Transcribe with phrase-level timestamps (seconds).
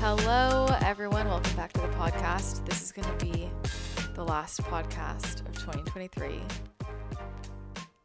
[0.00, 1.28] Hello, everyone.
[1.28, 2.64] Welcome back to the podcast.
[2.64, 3.50] This is going to be
[4.14, 6.40] the last podcast of 2023.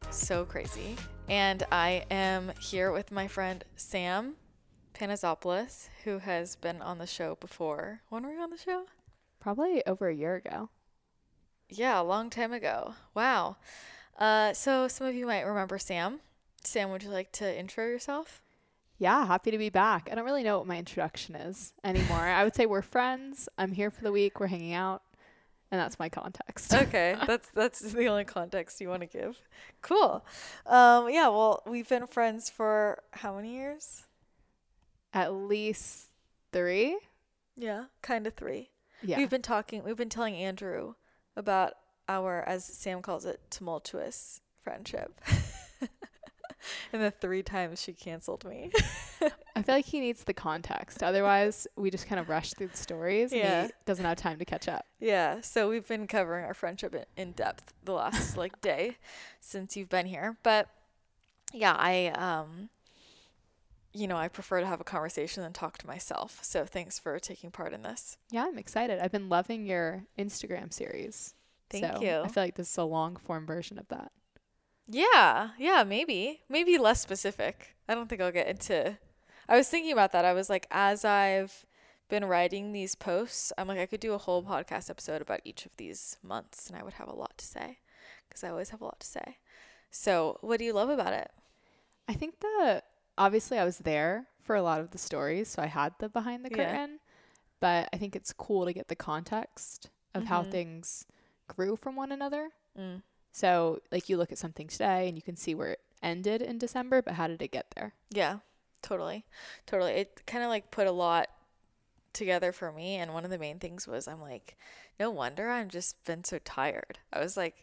[0.09, 0.97] So crazy.
[1.29, 4.35] And I am here with my friend Sam
[4.93, 8.02] Pantazopoulos, who has been on the show before.
[8.09, 8.88] When were you on the show?
[9.39, 10.71] Probably over a year ago.
[11.70, 12.95] Yeah, a long time ago.
[13.13, 13.55] Wow.
[14.20, 16.20] Uh, so some of you might remember Sam.
[16.62, 18.41] Sam, would you like to intro yourself?
[18.98, 20.08] Yeah, happy to be back.
[20.12, 22.20] I don't really know what my introduction is anymore.
[22.20, 23.49] I would say we're friends.
[23.58, 24.40] I'm here for the week.
[24.40, 25.02] We're hanging out,
[25.70, 26.73] and that's my context.
[26.73, 29.38] okay, that's that's the only context you want to give.
[29.81, 30.26] Cool.
[30.66, 31.27] Um, yeah.
[31.27, 34.03] Well, we've been friends for how many years?
[35.14, 36.09] At least
[36.53, 36.98] three.
[37.58, 38.70] Yeah, kind of three.
[39.03, 39.17] Yeah.
[39.17, 39.84] We've been talking.
[39.84, 40.94] We've been telling Andrew
[41.36, 41.73] about
[42.08, 45.20] our, as Sam calls it, tumultuous friendship.
[46.94, 48.71] and the three times she canceled me.
[49.55, 51.02] I feel like he needs the context.
[51.03, 53.31] Otherwise, we just kind of rush through the stories.
[53.31, 53.63] And Yeah.
[53.67, 54.85] he doesn't have time to catch up.
[54.99, 58.97] Yeah, so we've been covering our friendship in, in depth the last like day
[59.39, 60.38] since you've been here.
[60.44, 60.67] But
[61.53, 62.69] yeah, I um
[63.94, 66.39] you know, I prefer to have a conversation than talk to myself.
[66.41, 68.17] So thanks for taking part in this.
[68.29, 69.00] Yeah, I'm excited.
[69.00, 71.33] I've been loving your Instagram series.
[71.69, 72.19] Thank So you.
[72.22, 74.11] I feel like this is a long form version of that.
[74.88, 76.41] Yeah, yeah, maybe.
[76.50, 77.75] Maybe less specific.
[77.88, 78.97] I don't think I'll get into
[79.47, 80.25] I was thinking about that.
[80.25, 81.66] I was like as I've
[82.09, 85.66] been writing these posts, I'm like I could do a whole podcast episode about each
[85.66, 87.78] of these months and I would have a lot to say
[88.28, 89.38] because I always have a lot to say.
[89.91, 91.30] So, what do you love about it?
[92.08, 92.81] I think the
[93.17, 96.44] obviously I was there for a lot of the stories, so I had the behind
[96.44, 96.66] the Yeah.
[96.72, 97.00] curtain.
[97.59, 100.52] But I think it's cool to get the context of how Mhm.
[100.52, 101.06] things
[101.47, 102.50] grew from one another.
[102.78, 103.02] Mm.
[103.36, 106.58] So like you look at something today and you can see where it ended in
[106.58, 107.94] December, but how did it get there?
[108.09, 108.38] Yeah,
[108.81, 109.25] totally.
[109.66, 109.91] Totally.
[109.91, 111.28] It kind of like put a lot
[112.13, 112.96] together for me.
[112.96, 114.56] And one of the main things was I'm like,
[115.01, 117.00] no wonder I've just been so tired.
[117.12, 117.56] I was like,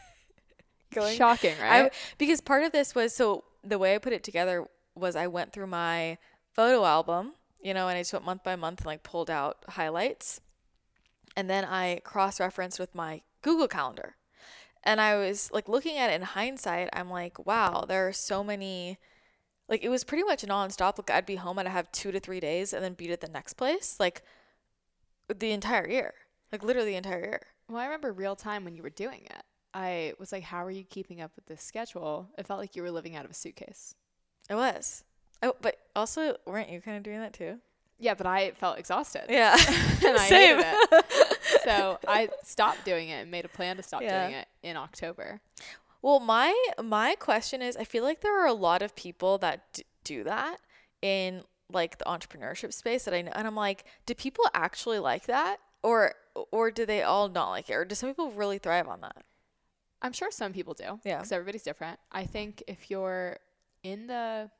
[0.92, 1.16] going.
[1.16, 1.92] Shocking, I, right?
[2.18, 5.52] because part of this was so the way I put it together was I went
[5.52, 6.18] through my
[6.52, 9.58] photo album, you know, and I just went month by month and like pulled out
[9.68, 10.40] highlights.
[11.36, 14.16] And then I cross referenced with my Google Calendar.
[14.82, 18.42] And I was like looking at it in hindsight, I'm like, wow, there are so
[18.42, 18.98] many.
[19.68, 20.98] Like it was pretty much nonstop.
[20.98, 23.20] Like I'd be home and I'd have two to three days and then be at
[23.20, 24.22] the next place, like
[25.28, 26.14] the entire year,
[26.50, 27.40] like literally the entire year.
[27.68, 29.42] well, I remember real time when you were doing it.
[29.72, 32.28] I was like, how are you keeping up with this schedule?
[32.36, 33.94] It felt like you were living out of a suitcase.
[34.48, 35.04] It was.
[35.42, 37.58] Oh, but also, weren't you kind of doing that too?
[38.00, 39.26] Yeah, but I felt exhausted.
[39.28, 39.52] Yeah.
[40.04, 40.56] and I Same.
[40.58, 41.38] hated it.
[41.64, 44.26] so I stopped doing it and made a plan to stop Yeah.
[44.26, 45.40] doing it in October.
[46.02, 49.72] Well, my my question is, I feel like there are a lot of people that
[49.72, 50.58] d- do that
[51.02, 55.26] in like the entrepreneurship space that I know, and I'm like, do people actually like
[55.26, 56.14] that, or
[56.52, 59.24] or do they all not like it, or do some people really thrive on that?
[60.02, 60.98] I'm sure some people do.
[61.04, 61.18] Yeah.
[61.18, 61.98] Because everybody's different.
[62.10, 63.36] I think if you're
[63.82, 64.50] in the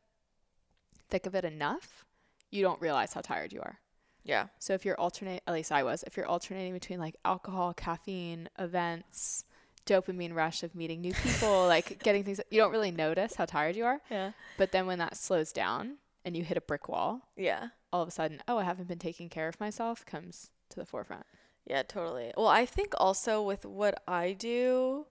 [1.08, 2.04] thick of it enough,
[2.50, 3.78] you don't realize how tired you are.
[4.22, 4.48] Yeah.
[4.58, 8.48] So if you're alternate, at least I was, if you're alternating between like alcohol, caffeine,
[8.58, 9.44] events,
[9.90, 13.74] dopamine rush of meeting new people, like getting things, you don't really notice how tired
[13.76, 14.00] you are.
[14.10, 14.32] Yeah.
[14.56, 17.68] But then when that slows down and you hit a brick wall, Yeah.
[17.92, 20.86] all of a sudden, oh, I haven't been taking care of myself comes to the
[20.86, 21.26] forefront.
[21.66, 22.32] Yeah, totally.
[22.36, 25.06] Well, I think also with what I do,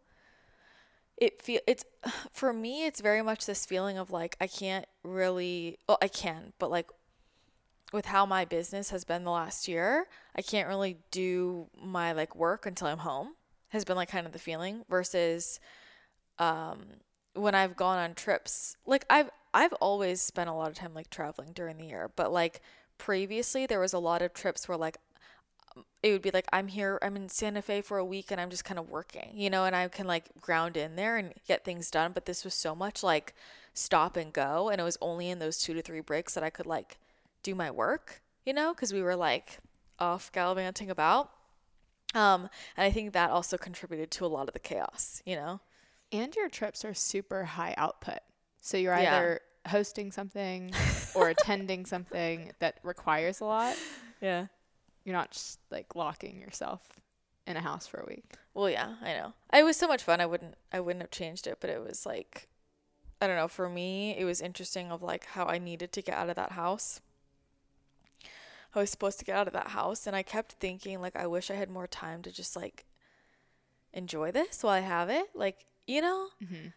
[1.17, 1.83] it feel it's
[2.31, 6.53] for me it's very much this feeling of like I can't really well I can,
[6.59, 6.89] but like
[7.91, 12.35] with how my business has been the last year, I can't really do my like
[12.35, 13.33] work until I'm home.
[13.69, 15.59] Has been like kind of the feeling versus
[16.37, 16.85] um
[17.33, 18.75] when I've gone on trips.
[18.85, 22.31] Like I've I've always spent a lot of time like traveling during the year, but
[22.31, 22.61] like
[22.97, 24.97] previously there was a lot of trips where like
[26.01, 28.49] it would be like I'm here, I'm in Santa Fe for a week and I'm
[28.49, 31.63] just kind of working, you know, and I can like ground in there and get
[31.63, 32.11] things done.
[32.13, 33.33] But this was so much like
[33.73, 34.69] stop and go.
[34.69, 36.97] And it was only in those two to three breaks that I could like
[37.43, 39.59] do my work, you know, because we were like
[39.99, 41.31] off gallivanting about.
[42.15, 45.59] Um, and I think that also contributed to a lot of the chaos, you know?
[46.11, 48.19] And your trips are super high output.
[48.61, 49.15] So you're Yeah.
[49.17, 50.71] either hosting something
[51.13, 53.77] or attending something that requires a lot.
[54.21, 54.47] Yeah.
[55.03, 56.81] You're not just like locking yourself
[57.45, 58.33] in a house for a week.
[58.53, 59.33] Well, yeah, I know.
[59.53, 60.19] It was so much fun.
[60.19, 62.47] I wouldn't I wouldn't have changed it, but it was like
[63.21, 66.15] I don't know, for me, it was interesting of like how I needed to get
[66.15, 67.01] out of that house.
[68.75, 71.25] I was supposed to get out of that house and I kept thinking like I
[71.27, 72.85] wish I had more time to just like
[73.93, 75.25] enjoy this while I have it.
[75.33, 76.67] Like, you know, Mm-hmm.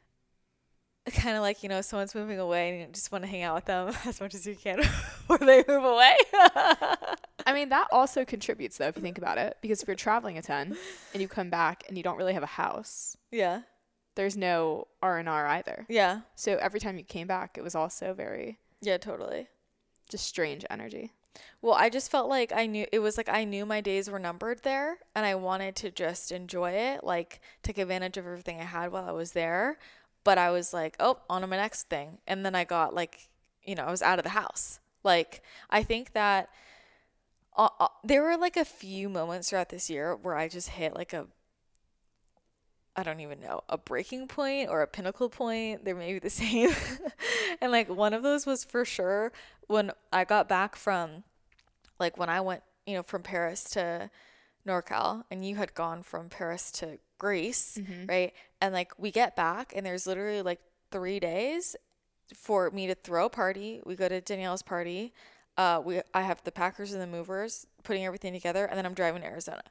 [1.20, 3.56] kind of like, you know, someone's moving away and you just want to hang out
[3.56, 6.14] with them as much as you can before they move away.
[7.44, 10.38] I mean, that also contributes though, if you think about it, because if you're traveling
[10.38, 10.76] a ton
[11.12, 13.62] and you come back and you don't really have a house, yeah.
[14.14, 15.86] there's no R and R either.
[15.88, 16.20] Yeah.
[16.36, 19.48] So every time you came back, it was also very Yeah, totally.
[20.08, 21.10] just strange energy.
[21.60, 24.18] Well, I just felt like I knew it was like I knew my days were
[24.18, 28.64] numbered there and I wanted to just enjoy it, like take advantage of everything I
[28.64, 29.78] had while I was there.
[30.24, 32.18] But I was like, oh, on to my next thing.
[32.26, 33.28] And then I got like,
[33.64, 34.80] you know, I was out of the house.
[35.04, 36.48] Like, I think that
[37.56, 40.94] uh, uh, there were like a few moments throughout this year where I just hit
[40.94, 41.26] like a
[42.96, 45.84] I don't even know, a breaking point or a pinnacle point.
[45.84, 46.74] They're maybe the same.
[47.60, 49.32] and like one of those was for sure
[49.66, 51.24] when I got back from
[51.98, 54.10] like when I went, you know, from Paris to
[54.66, 57.78] NorCal and you had gone from Paris to Greece,
[58.08, 58.32] right?
[58.60, 60.60] And like we get back and there's literally like
[60.90, 61.76] 3 days
[62.34, 63.80] for me to throw a party.
[63.86, 65.12] We go to Danielle's party.
[65.56, 68.94] Uh we I have the packers and the movers putting everything together and then I'm
[68.94, 69.62] driving to Arizona,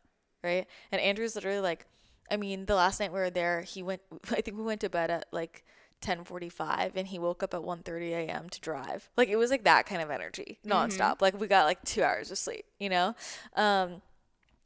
[0.43, 0.65] right?
[0.91, 1.85] And Andrew's literally like
[2.31, 4.01] I mean, the last night we were there, he went.
[4.31, 5.63] I think we went to bed at like
[5.99, 8.49] ten forty five, and he woke up at 1.30 a.m.
[8.49, 9.09] to drive.
[9.17, 11.21] Like it was like that kind of energy, nonstop.
[11.21, 13.13] Like we got like two hours of sleep, you know.
[13.55, 14.01] Um,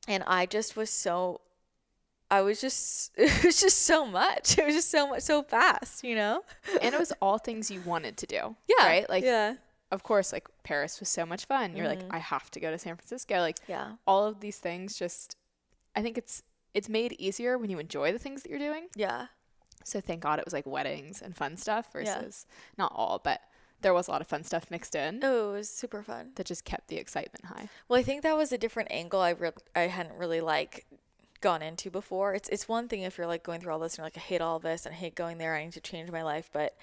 [0.07, 1.41] and I just was so.
[2.31, 3.11] I was just.
[3.17, 4.57] It was just so much.
[4.57, 6.43] It was just so much, so fast, you know.
[6.81, 8.55] And it was all things you wanted to do.
[8.67, 8.85] Yeah.
[8.87, 9.09] Right?
[9.09, 9.55] Like yeah.
[9.91, 11.75] of course, like Paris was so much fun.
[11.75, 13.39] You're like, I have to go to San Francisco.
[13.39, 13.93] Like Yeah.
[14.07, 15.35] all of these things just
[15.95, 16.43] I think it's
[16.75, 18.89] it's made easier when you enjoy the things that you're doing.
[18.95, 19.27] Yeah.
[19.83, 22.45] So thank God it was like weddings and fun stuff versus
[22.77, 23.41] not all, but
[23.81, 26.31] there was a lot of fun stuff mixed in Oh, it was super fun.
[26.35, 27.69] that just kept the excitement high.
[27.87, 30.85] Well, I think that was a different angle I re- I hadn't really like
[31.41, 32.33] gone into before.
[32.33, 34.21] It's it's one thing if you're like going through all this and you're like I
[34.21, 35.55] hate all this and I hate going there.
[35.55, 36.75] I need to change my life, but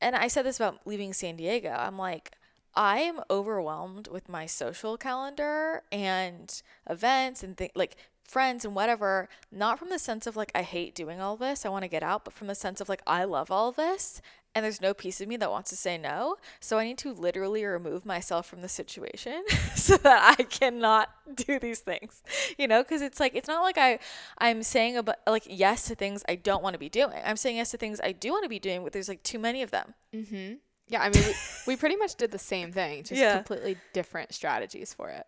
[0.00, 1.70] and I said this about leaving San Diego.
[1.70, 2.32] I'm like
[2.74, 9.28] I am overwhelmed with my social calendar and events and th- like friends and whatever,
[9.50, 12.02] not from the sense of like I hate doing all this, I want to get
[12.02, 14.20] out, but from the sense of like I love all this
[14.54, 16.36] and there's no piece of me that wants to say no.
[16.60, 19.42] So I need to literally remove myself from the situation
[19.74, 22.22] so that I cannot do these things.
[22.58, 23.98] You know, cuz it's like it's not like I
[24.38, 27.18] I'm saying about like yes to things I don't want to be doing.
[27.24, 29.38] I'm saying yes to things I do want to be doing, but there's like too
[29.38, 29.94] many of them.
[30.14, 30.54] Mm-hmm.
[30.88, 31.34] Yeah, I mean, we,
[31.68, 33.36] we pretty much did the same thing, just Yeah.
[33.36, 35.26] completely different strategies for it.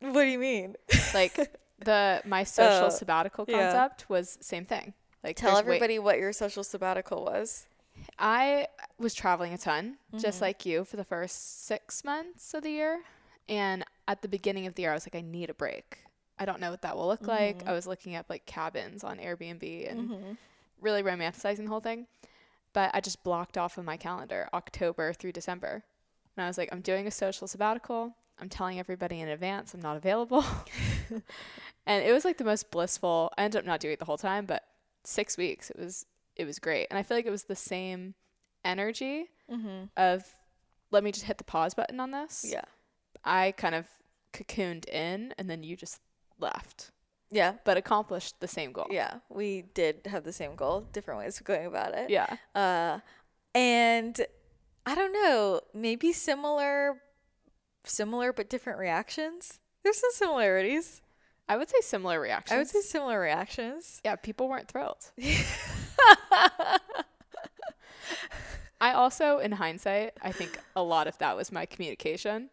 [0.00, 0.76] What do you mean?
[1.12, 1.36] Like
[1.84, 3.70] the my social Oh, sabbatical yeah.
[3.72, 4.94] concept was same thing.
[5.22, 7.66] Like Tell everybody what your social sabbatical was.
[8.18, 8.66] I
[8.98, 10.44] was traveling a ton, just Mm-hmm.
[10.44, 13.00] like you, for the first six months of the year.
[13.48, 15.98] And at the beginning of the year, I was like, I need a break.
[16.38, 17.58] I don't know what that will look like.
[17.60, 17.68] Mm-hmm.
[17.68, 20.36] I was looking up like cabins on Airbnb and
[20.80, 22.06] really romanticizing the whole thing.
[22.72, 25.84] But I just blocked off of my calendar October through December.
[26.36, 28.16] And I was like, I'm doing a social sabbatical.
[28.40, 30.44] I'm telling everybody in advance I'm not available.
[31.86, 33.32] and it was like the most blissful.
[33.38, 34.62] I ended up not doing it the whole time, but
[35.04, 35.70] six weeks.
[35.70, 36.88] It was it was great.
[36.90, 38.14] And I feel like it was the same
[38.64, 39.84] energy Mm-hmm.
[39.98, 40.24] of
[40.90, 42.46] let me just hit the pause button on this.
[42.48, 42.64] Yeah.
[43.26, 43.86] I kind of
[44.32, 46.00] cocooned in and then you just
[46.40, 46.90] left,
[47.30, 47.56] Yeah.
[47.64, 48.86] but accomplished the same goal.
[48.90, 49.16] Yeah.
[49.28, 52.08] We did have the same goal, different ways of going about it.
[52.08, 52.36] Yeah.
[52.54, 53.00] Uh,
[53.54, 54.18] and
[54.86, 57.02] I don't know, maybe similar,
[57.84, 59.58] similar but different reactions.
[59.82, 61.00] There's some similarities.
[61.48, 62.54] I would say similar reactions.
[62.54, 64.00] I would say similar reactions.
[64.04, 65.10] yeah, people weren't thrilled.
[68.80, 72.50] I also, in hindsight, I think a lot of that was my communication,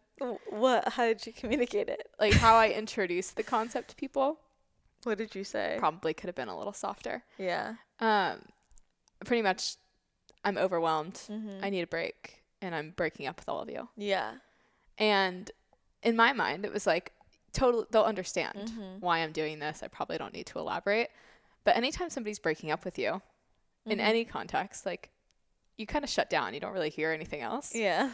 [0.50, 0.88] What?
[0.90, 2.08] How did you communicate it?
[2.20, 4.38] like how I introduced the concept to people.
[5.04, 5.76] What did you say?
[5.78, 7.24] Probably could have been a little softer.
[7.38, 7.74] yeah.
[8.00, 8.40] Um,
[9.24, 9.76] pretty much,
[10.44, 11.14] I'm overwhelmed.
[11.28, 11.64] Mm-hmm.
[11.64, 13.88] I need a break, and I'm breaking up with all of you.
[13.96, 14.32] Yeah.
[15.02, 15.50] And
[16.02, 17.12] in my mind, it was like
[17.52, 19.00] totally they'll understand Mm-hmm.
[19.00, 19.82] why I'm doing this.
[19.82, 21.10] I probably don't need to elaborate.
[21.64, 23.20] But anytime somebody's breaking up with you
[23.86, 24.02] in Mhm.
[24.02, 25.10] any context, like
[25.76, 26.54] you kind of shut down.
[26.54, 27.74] You don't really hear anything else.
[27.74, 28.10] Yeah.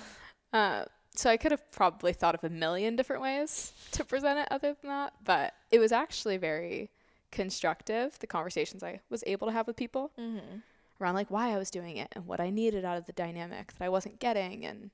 [0.53, 4.49] Uh, so I could have probably thought of a million different ways to present it
[4.51, 5.13] other than that.
[5.25, 6.91] But it was actually very
[7.31, 10.59] constructive, the conversations I was able to have with people Mm-hmm.
[11.01, 13.73] around like why I was doing it and what I needed out of the dynamic
[13.75, 14.91] that I wasn't getting and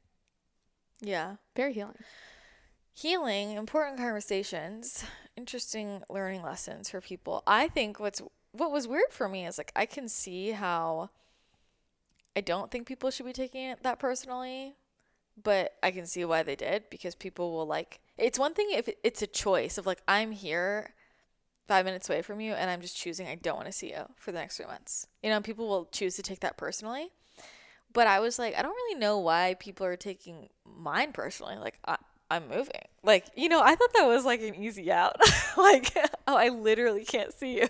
[1.00, 1.36] Yeah.
[1.56, 1.96] very healing.
[2.94, 5.04] healing important conversations
[5.36, 8.22] interesting learning lessons for people i think what's
[8.52, 11.10] what was weird for me is like i can see how
[12.36, 14.74] i don't think people should be taking it that personally
[15.42, 18.88] but i can see why they did because people will like it's one thing if
[19.02, 20.94] it's a choice of like i'm here
[21.66, 24.04] five minutes away from you and i'm just choosing i don't want to see you
[24.16, 27.10] for the next three months you know people will choose to take that personally
[27.94, 30.48] but I was like, I don't really know why people are taking
[30.78, 31.56] mine personally.
[31.56, 31.96] Like, I,
[32.30, 32.82] I'm moving.
[33.02, 35.16] Like, you know, I thought that was like an easy out.
[35.56, 35.96] like,
[36.26, 37.68] oh, I literally can't see you.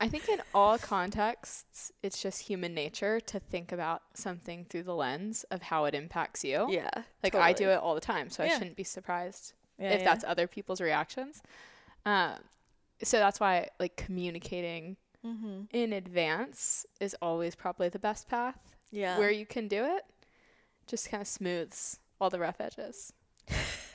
[0.00, 4.94] I think in all contexts, it's just human nature to think about something through the
[4.94, 6.66] lens of how it impacts you.
[6.70, 6.88] Yeah.
[7.24, 10.04] Like I do it all the time, so I shouldn't be surprised Yeah, if yeah.
[10.04, 11.42] that's other people's reactions.
[12.06, 12.34] Um,
[13.02, 14.96] so that's why like communicating
[15.26, 15.62] Mm-hmm.
[15.72, 18.76] in advance is always probably the best path.
[18.90, 19.18] Yeah.
[19.18, 20.04] Where you can do it,
[20.86, 23.12] just kind of smooths all the rough edges.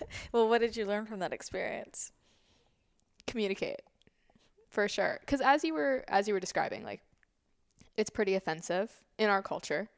[0.31, 2.11] well, what did you learn from that experience?
[3.27, 3.81] Communicate,
[4.69, 5.17] for sure.
[5.21, 7.01] Because as you were as you were describing, like
[7.95, 9.89] it's pretty offensive in our culture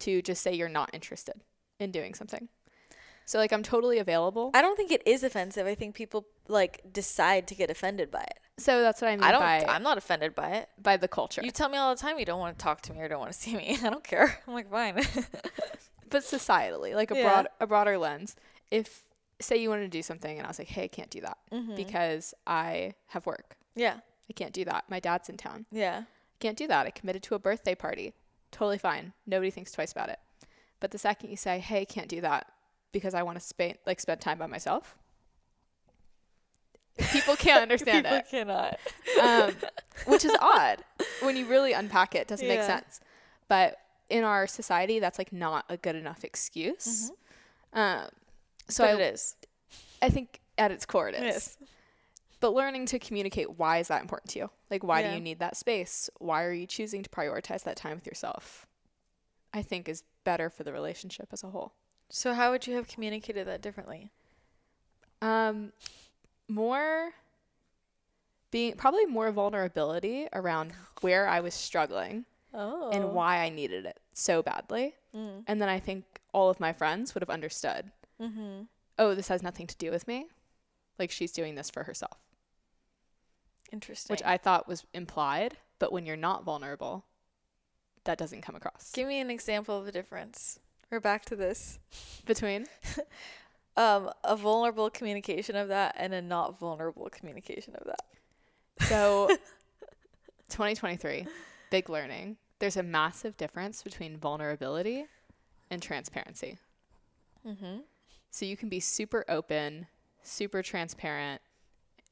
[0.00, 1.40] to just say you're not interested
[1.78, 2.48] in doing something.
[3.24, 4.50] So like I'm totally available.
[4.54, 5.66] I don't think it is offensive.
[5.66, 8.38] I think people like decide to get offended by it.
[8.58, 9.40] So that's what I mean I don't.
[9.40, 10.68] by I'm not offended by it.
[10.82, 11.42] by the culture.
[11.44, 13.20] You tell me all the time you don't want to talk to me or don't
[13.20, 13.76] want to see me.
[13.84, 14.38] I don't care.
[14.48, 14.94] I'm like fine.
[16.10, 17.22] but societally, like a Yeah.
[17.22, 18.34] broad a broader lens.
[18.70, 19.02] If
[19.40, 21.36] say you wanted to do something and I was like, "Hey, I can't do that
[21.52, 21.74] Mm-hmm.
[21.76, 23.56] because I have work.
[23.74, 23.98] yeah.
[24.28, 24.84] I can't do that.
[24.90, 25.66] My dad's in town.
[25.70, 26.00] Yeah.
[26.02, 26.06] I
[26.40, 26.84] Can't do that.
[26.84, 28.12] I committed to a birthday party.
[28.50, 29.12] Totally fine.
[29.24, 30.18] Nobody thinks twice about it.
[30.80, 32.50] But the second you say, "Hey, I can't do that
[32.90, 34.96] because I want to spend like spend time by myself,"
[37.12, 38.24] people can't understand it.
[38.30, 39.48] People it, cannot.
[39.48, 39.54] um,
[40.06, 40.82] which is odd
[41.22, 42.22] when you really unpack it.
[42.22, 42.66] it doesn't make Yeah.
[42.66, 43.00] sense.
[43.48, 47.10] But in our society, that's like not a good enough excuse.
[47.72, 48.08] Um,
[48.68, 48.96] so Mm-hmm.
[48.96, 49.36] but I, it is.
[50.02, 51.22] I think at its core it is.
[51.22, 51.58] Yes.
[52.40, 54.50] But learning to communicate why is that important to you?
[54.70, 55.10] Like why Yeah.
[55.10, 56.10] do you need that space?
[56.18, 58.66] Why are you choosing to prioritize that time with yourself?
[59.54, 61.72] I think is better for the relationship as a whole.
[62.10, 64.10] So how would you have communicated that differently?
[65.22, 65.72] Um
[66.48, 67.12] more
[68.50, 72.24] being probably more vulnerability around where I was struggling
[72.54, 72.90] Oh.
[72.90, 74.94] and why I needed it so badly.
[75.14, 75.42] Mm.
[75.46, 77.90] And then I think all of my friends would have understood.
[78.20, 78.62] Mm-hmm.
[78.98, 80.28] Oh, this has nothing to do with me.
[80.98, 82.16] Like she's doing this for herself.
[83.72, 84.14] Interesting.
[84.14, 87.04] which I thought was implied, but when you're not vulnerable,
[88.04, 88.90] that doesn't come across.
[88.92, 90.58] Give me an example of the difference.
[90.90, 91.78] We're back to this.
[92.24, 92.66] Between
[93.76, 98.88] Um, a vulnerable communication of that and a not vulnerable communication of that.
[98.88, 99.28] so
[100.48, 101.26] 2023,
[101.70, 102.36] big learning.
[102.58, 105.04] There's a massive difference between vulnerability
[105.70, 106.58] and transparency.
[107.46, 107.78] Mm-hmm.
[108.30, 109.86] So you can be super open,
[110.22, 111.42] super transparent,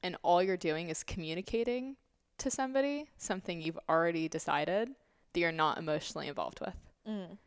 [0.03, 1.97] and all you're doing is communicating
[2.39, 4.91] to somebody something you've already decided
[5.33, 6.75] that you're not emotionally involved with.
[7.09, 7.39] Mm.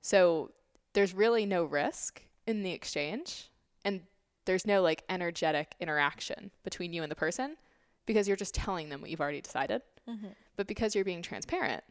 [0.00, 0.50] So
[0.92, 3.50] there's really no risk in the exchange
[3.84, 4.02] and
[4.44, 7.56] there's no like energetic interaction between you and the person
[8.06, 9.82] because you're just telling them what you've already decided.
[10.08, 10.28] Mm-hmm.
[10.56, 11.84] But because you're being transparent,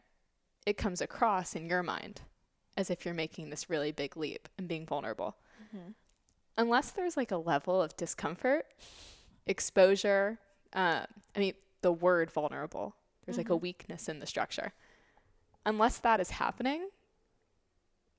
[0.66, 2.20] it comes across in your mind
[2.76, 5.36] as if you're making this really big leap and being vulnerable.
[5.74, 5.94] Mhm.
[6.56, 8.66] Unless there's like a level of discomfort,
[9.46, 10.38] exposure,
[10.74, 12.94] um, I mean, the word vulnerable,
[13.24, 14.72] there's like a weakness in the structure.
[15.64, 16.88] Unless that is happening,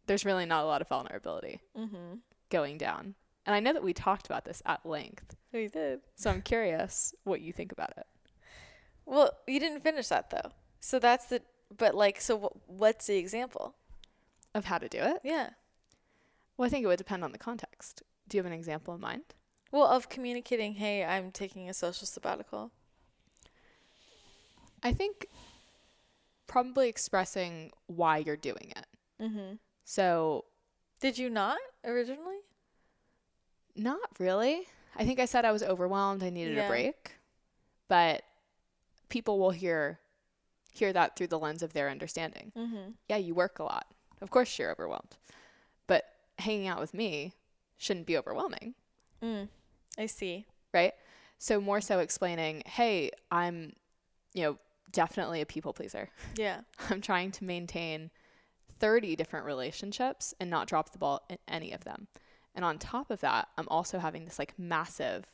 [0.07, 2.15] there's really not a lot of vulnerability Mm-hmm.
[2.49, 3.15] going down.
[3.45, 5.35] And I know that we talked about this at length.
[5.51, 5.99] We did.
[6.15, 8.05] So I'm curious what you think about it.
[9.05, 10.51] Well, you didn't finish that though.
[10.79, 11.41] So that's the.
[11.75, 13.75] But like, so wh- what's the example?
[14.55, 15.17] Of how to do it?
[15.23, 15.49] Yeah.
[16.55, 18.03] Well, I think it would depend on the context.
[18.29, 19.23] Do you have an example in mind?
[19.71, 22.71] Well, of communicating, hey, I'm taking a social sabbatical.
[24.83, 25.25] I think
[26.47, 28.85] probably expressing why you're doing it.
[29.21, 29.53] Mm-hmm.
[29.83, 30.45] So,
[30.99, 32.37] Did you not originally?
[33.75, 34.67] not really.
[34.95, 36.65] I think I said I was overwhelmed, I needed Yeah.
[36.65, 37.11] a break.
[37.87, 38.23] But
[39.09, 39.99] people will hear
[40.71, 42.51] hear that through the lens of their understanding.
[42.57, 42.91] Mm-hmm.
[43.07, 43.85] Yeah, you work a lot.
[44.21, 45.17] Of course you're overwhelmed.
[45.85, 46.05] But
[46.39, 47.33] hanging out with me
[47.77, 48.73] shouldn't be overwhelming.
[49.21, 49.49] Mm.
[49.99, 50.47] I see.
[50.73, 50.93] right?
[51.37, 53.73] So more so explaining, hey, I'm,
[54.33, 54.57] you know,
[54.91, 56.09] definitely a people pleaser.
[56.35, 56.61] Yeah.
[56.89, 58.09] I'm trying to maintain
[58.79, 62.07] 30 different relationships and not drop the ball in any of them.
[62.55, 65.25] And on top of that, I'm also having this like massive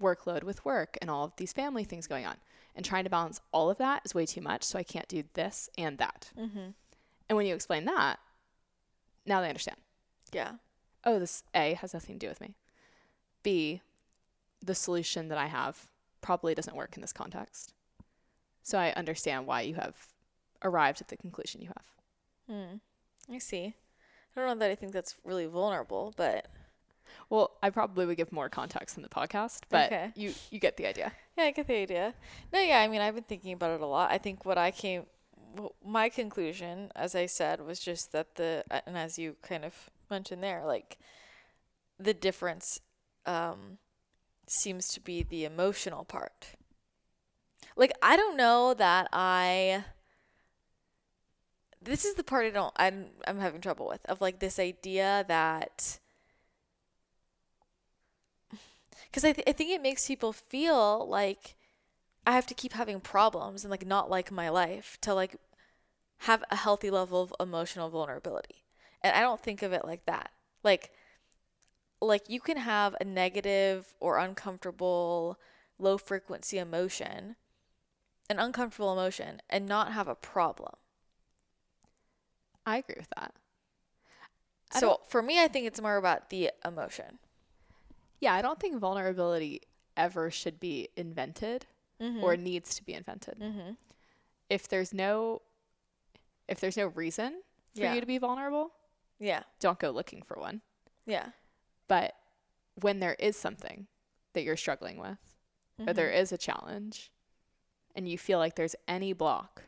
[0.00, 2.36] workload with work and all of these family things going on.
[2.74, 4.62] And trying to balance all of that is way too much.
[4.62, 6.30] So I can't do this and that.
[6.38, 6.70] Mm-hmm.
[7.28, 8.20] And when you explain that,
[9.26, 9.78] now they understand.
[10.32, 10.52] Yeah.
[11.04, 12.54] oh, this A has nothing to do with me.
[13.42, 13.82] B,
[14.62, 15.88] the solution that I have
[16.20, 17.72] probably doesn't work in this context.
[18.62, 19.96] So I understand why you have
[20.62, 21.97] arrived at the conclusion you have.
[22.50, 22.80] Mm.
[23.30, 23.74] I see.
[24.36, 26.46] I don't know that I think that's really vulnerable, but
[27.30, 30.12] Well, I probably would give more context in the podcast, but Okay.
[30.14, 31.12] you you get the idea.
[31.36, 32.14] yeah, I get the idea.
[32.52, 34.10] No, yeah, I mean, I've been thinking about it a lot.
[34.10, 35.04] I think what I came,
[35.84, 39.74] my conclusion, as I said, was just that the and as you kind of
[40.10, 40.98] mentioned there, like
[41.98, 42.80] the difference
[43.26, 43.78] um,
[44.46, 46.54] seems to be the emotional part.
[47.76, 49.84] Like I don't know that I.
[51.88, 52.72] This is the part I don't.
[52.76, 55.98] I'm I'm having trouble with of like this idea that.
[59.06, 61.54] Because I, th- I think it makes people feel like
[62.26, 65.36] I have to keep having problems and like not like my life to like
[66.18, 68.64] have a healthy level of emotional vulnerability.
[69.02, 70.30] And I don't think of it like that.
[70.64, 70.90] Like
[72.00, 75.38] like you can have a negative or uncomfortable
[75.78, 77.36] low frequency emotion,
[78.28, 80.74] an uncomfortable emotion and not have a problem.
[82.68, 83.34] I agree with that.
[84.72, 87.18] I So for me I think it's more about the emotion.
[88.20, 89.62] Yeah, I don't think vulnerability
[89.96, 91.66] ever should be invented
[92.22, 93.38] or needs to be invented.
[93.40, 93.76] Mhm.
[94.48, 95.42] If there's no
[96.46, 97.42] if there's no reason
[97.74, 97.94] for Yeah.
[97.94, 98.72] you to be vulnerable,
[99.18, 99.42] Yeah.
[99.58, 100.62] don't go looking for one.
[101.04, 101.32] Yeah.
[101.88, 102.16] But
[102.80, 103.86] when there is something
[104.32, 105.36] that you're struggling with,
[105.78, 107.10] or there is a challenge,
[107.94, 109.64] and you feel like there's any block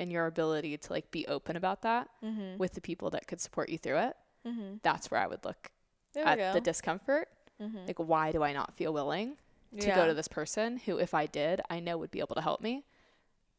[0.00, 2.58] in your ability to like be open about that Mhm.
[2.58, 4.16] with the people that could support you through it,
[4.46, 4.82] Mhm.
[4.82, 5.70] that's where I would look
[6.14, 7.28] There at the discomfort.
[7.60, 7.86] Mhm.
[7.86, 9.36] Like, why do I not feel willing
[9.78, 9.94] to yeah.
[9.94, 12.60] go to this person who, if I did, I know would be able to help
[12.62, 12.84] me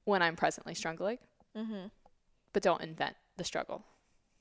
[0.03, 1.19] when I'm presently struggling?
[1.55, 1.91] Mhm.
[2.51, 3.86] But don't invent the struggle.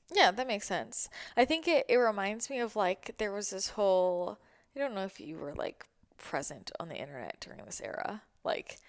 [0.09, 1.07] Yeah, that makes sense.
[1.37, 4.39] I think it, it reminds me of like there was this whole
[4.75, 5.85] I don't know if you were like
[6.17, 8.23] present on the internet during this era.
[8.43, 8.79] Like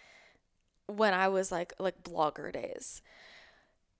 [0.96, 3.02] when I was like like blogger days.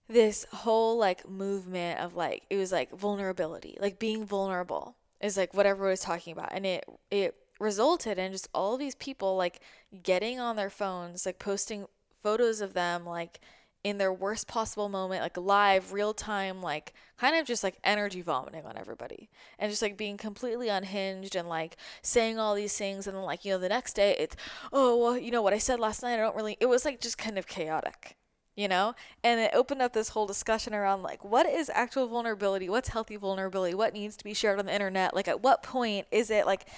[0.09, 5.55] This whole like movement of like it was like vulnerability, like being vulnerable is like
[5.55, 6.53] what everyone was talking about.
[6.53, 9.61] And it it resulted in just all these people like
[10.03, 11.87] getting on their phones, like posting
[12.23, 13.41] photos of them like
[13.85, 18.23] in their worst possible moment, like live, real time, like kind of just like energy
[18.23, 23.07] vomiting on everybody and just like being completely unhinged and like saying all these things.
[23.07, 24.37] And then, like, you know, the next day it's,
[24.73, 27.01] oh, well, you know what I said last night, I don't really, it was like
[27.01, 28.17] just kind of chaotic,
[28.55, 28.95] you know?
[29.25, 32.69] And it opened up this whole discussion around like, what is actual vulnerability?
[32.69, 33.75] What's healthy vulnerability?
[33.75, 35.13] What needs to be shared on the internet?
[35.13, 36.69] Like, at what point is it like,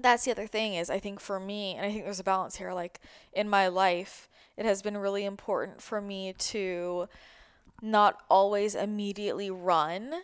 [0.00, 2.56] that's the other thing is I think for me, and I think there's a balance
[2.56, 3.00] here, like
[3.34, 7.08] in my life, it has been really important for me to
[7.82, 10.14] not always immediately run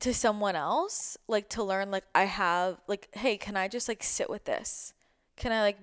[0.00, 4.02] to someone else, like to learn like I have like, hey, can I just like
[4.02, 4.94] sit with this?
[5.36, 5.78] Can I like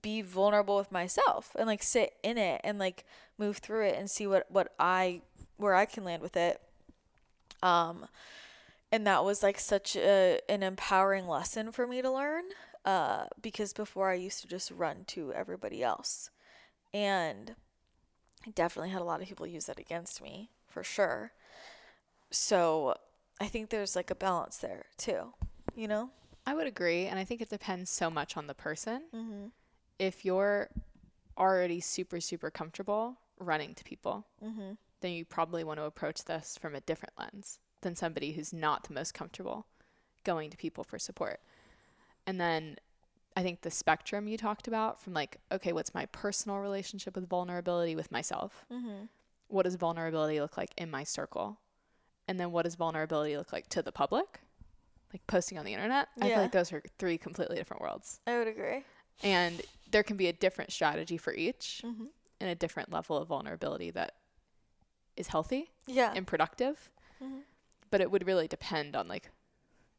[0.00, 3.04] be vulnerable with myself and like sit in it and like
[3.38, 5.22] move through it and see what what I
[5.56, 6.60] where I can land with it.
[7.62, 8.06] Um
[8.90, 12.44] and that was like such a an empowering lesson for me to learn
[12.84, 16.30] uh because before I used to just run to everybody else.
[16.94, 17.54] And
[18.46, 21.32] I definitely had a lot of people use that against me for sure.
[22.30, 22.94] So
[23.40, 25.32] I think there's like a balance there too,
[25.74, 26.10] you know?
[26.46, 27.06] I would agree.
[27.06, 29.02] And I think it depends so much on the person.
[29.14, 29.46] Mm-hmm.
[29.98, 30.68] If you're
[31.38, 34.72] already super, super comfortable running to people, Mm-hmm.
[35.00, 38.84] then you probably want to approach this from a different lens than somebody who's not
[38.84, 39.66] the most comfortable
[40.24, 41.40] going to people for support.
[42.26, 42.76] And then
[43.36, 47.28] I think the spectrum you talked about from like, okay, what's my personal relationship with
[47.28, 48.64] vulnerability with myself?
[48.72, 49.04] Mm-hmm.
[49.48, 51.58] What does vulnerability look like in my circle?
[52.28, 54.40] And then what does vulnerability look like to the public?
[55.12, 56.08] Like posting on the internet?
[56.20, 58.20] I feel like those are three completely different worlds.
[58.26, 58.84] I would agree.
[59.22, 62.04] And there can be a different strategy for each Mm-hmm.
[62.40, 64.14] and a different level of vulnerability that
[65.16, 66.12] is healthy Yeah.
[66.14, 66.90] and productive.
[67.22, 67.42] Mhm.
[67.90, 69.30] But it would really depend on like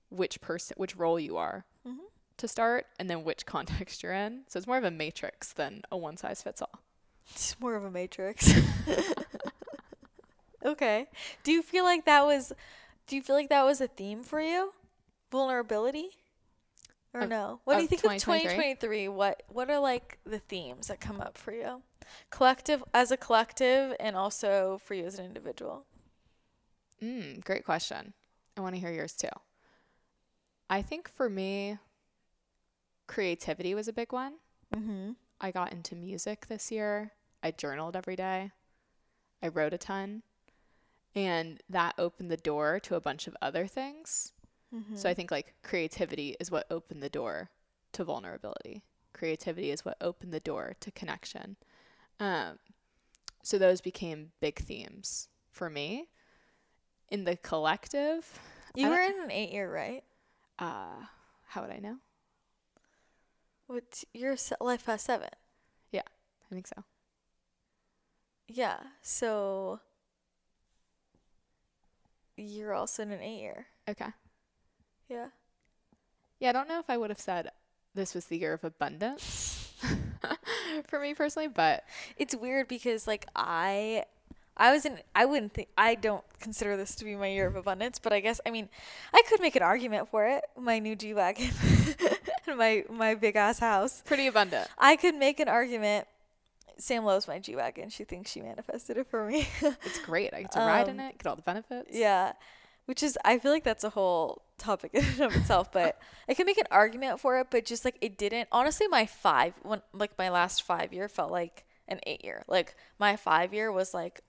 [0.10, 1.66] which person, which role you are.
[2.44, 4.42] To start, and then which context you're in.
[4.48, 6.82] So it's more of a matrix than a one size fits all.
[7.32, 8.54] It's more of a matrix.
[10.66, 11.08] okay.
[11.44, 12.52] Do you feel like that was
[13.08, 14.74] do you feel like that was a theme for you?
[15.32, 16.10] Vulnerability?
[17.14, 17.62] Or Of- no?
[17.64, 18.46] What do you think 2023?
[18.46, 19.08] of 2023?
[19.08, 21.82] What what are like the themes that come up for you?
[22.30, 25.86] Collective as a collective and also for you as an individual.
[27.02, 28.14] Mm, great question.
[28.58, 29.30] I want to hear yours too.
[30.70, 31.78] I think for me,
[33.08, 34.34] creativity was a big one.
[34.76, 35.12] Mm-hmm.
[35.42, 37.12] I got into music this year.
[37.42, 38.52] I journaled every day.
[39.42, 40.24] I wrote a ton.
[41.16, 44.32] And that opened the door to a bunch of other things.
[44.74, 44.98] Mhm.
[44.98, 47.52] So I think like creativity is what opened the door
[47.92, 48.84] to vulnerability.
[49.14, 51.58] Creativity is what opened the door to connection.
[52.20, 52.58] Um,
[53.44, 56.08] so those became big themes for me.
[57.10, 58.40] In the collective,
[58.74, 60.04] you were in an 8 year, right?
[60.58, 61.06] uh,
[61.48, 61.98] how would I know?
[63.68, 65.30] What's your life past 7?
[65.92, 66.04] Yeah,
[66.50, 66.84] I think so.
[68.48, 69.80] yeah, so
[72.36, 73.68] you're also in an eight year.
[73.90, 74.08] Okay.
[75.10, 75.28] Yeah.
[76.40, 77.50] Yeah, I don't know if I would have said
[77.96, 79.74] this was the year of abundance
[80.88, 81.84] for me personally, but
[82.18, 84.06] It's weird because like I
[84.58, 88.00] I wasn't I wouldn't think I don't consider this to be my year of abundance,
[88.00, 88.70] but I guess I mean
[89.14, 90.44] I could make an argument for it.
[90.60, 91.52] My new G Wagon
[92.58, 94.02] my my big ass house.
[94.06, 94.68] pretty abundant.
[94.78, 96.08] I could make an argument.
[96.78, 97.90] Sam loves my G Wagon.
[97.90, 99.48] She thinks she manifested it for me.
[99.62, 100.34] It's great.
[100.34, 101.90] I get to ride in Um, it, get all the benefits.
[101.92, 102.34] yeah.
[102.86, 105.98] Which is I feel like that's a whole topic in and of itself, but
[106.30, 109.54] I can make an argument for it, but just like it didn't honestly my five
[109.62, 112.44] when like my last five year felt like an eight year.
[112.48, 114.22] Like my five year was like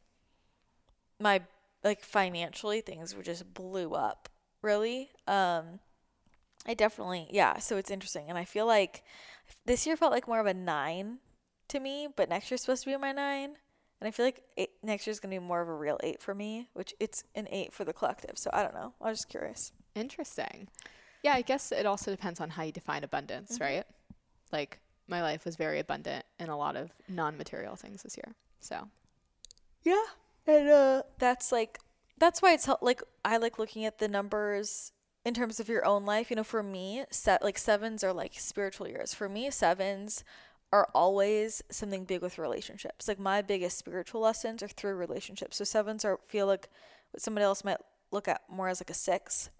[1.20, 1.40] my
[1.82, 4.28] like financially things were just blew up
[4.62, 5.80] really um
[6.66, 9.02] i definitely yeah so it's interesting and i feel like
[9.66, 11.18] this year felt like more of a nine
[11.68, 13.56] to me but next year's supposed to be my nine
[14.00, 16.34] and i feel like eight, next year's gonna be more of a real eight for
[16.34, 19.28] me which it's an eight for the collective so i don't know i was just
[19.28, 20.66] curious Interesting.
[21.22, 23.60] Yeah, I guess it also depends on how you define abundance, Mhm.
[23.60, 23.86] right?
[24.50, 28.34] Like my life was very abundant in a lot of non-material things this year.
[28.58, 28.88] So,
[29.84, 30.04] Yeah.
[30.46, 31.78] And uh that's like
[32.18, 34.90] that's why it's like I like looking at the numbers
[35.24, 36.30] in terms of your own life.
[36.30, 39.14] You know, for me, set like sevens are like spiritual years.
[39.14, 40.24] For me, sevens
[40.72, 43.06] are always something big with relationships.
[43.06, 45.56] Like my biggest spiritual lessons are through relationships.
[45.56, 46.68] So sevens are feel like
[47.12, 47.78] what somebody else might
[48.10, 49.50] look at more as like a six.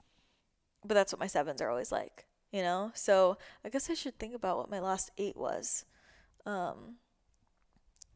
[0.85, 2.90] But that's what my sevens are always like, you know?
[2.94, 5.85] So I guess I should think about what my last eight was.
[6.44, 6.96] Um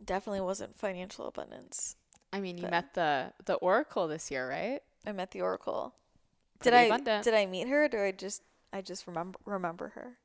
[0.05, 1.97] definitely wasn't financial abundance.
[2.33, 4.81] I mean, you met the the oracle this year, right?
[5.07, 5.95] I met the Oracle.
[6.63, 7.25] Did I abundant.
[7.25, 8.43] did I meet her or did I just
[8.73, 10.19] I just remember remember her?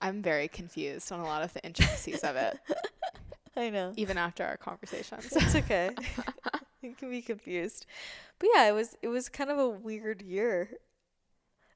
[0.00, 2.58] I'm very confused on a lot of the intricacies of it,
[3.56, 3.92] I know.
[3.96, 5.26] even after our conversations.
[5.32, 5.90] It's okay.
[6.82, 7.86] you can be confused.
[8.38, 10.70] But yeah, it was it was kind of a weird year.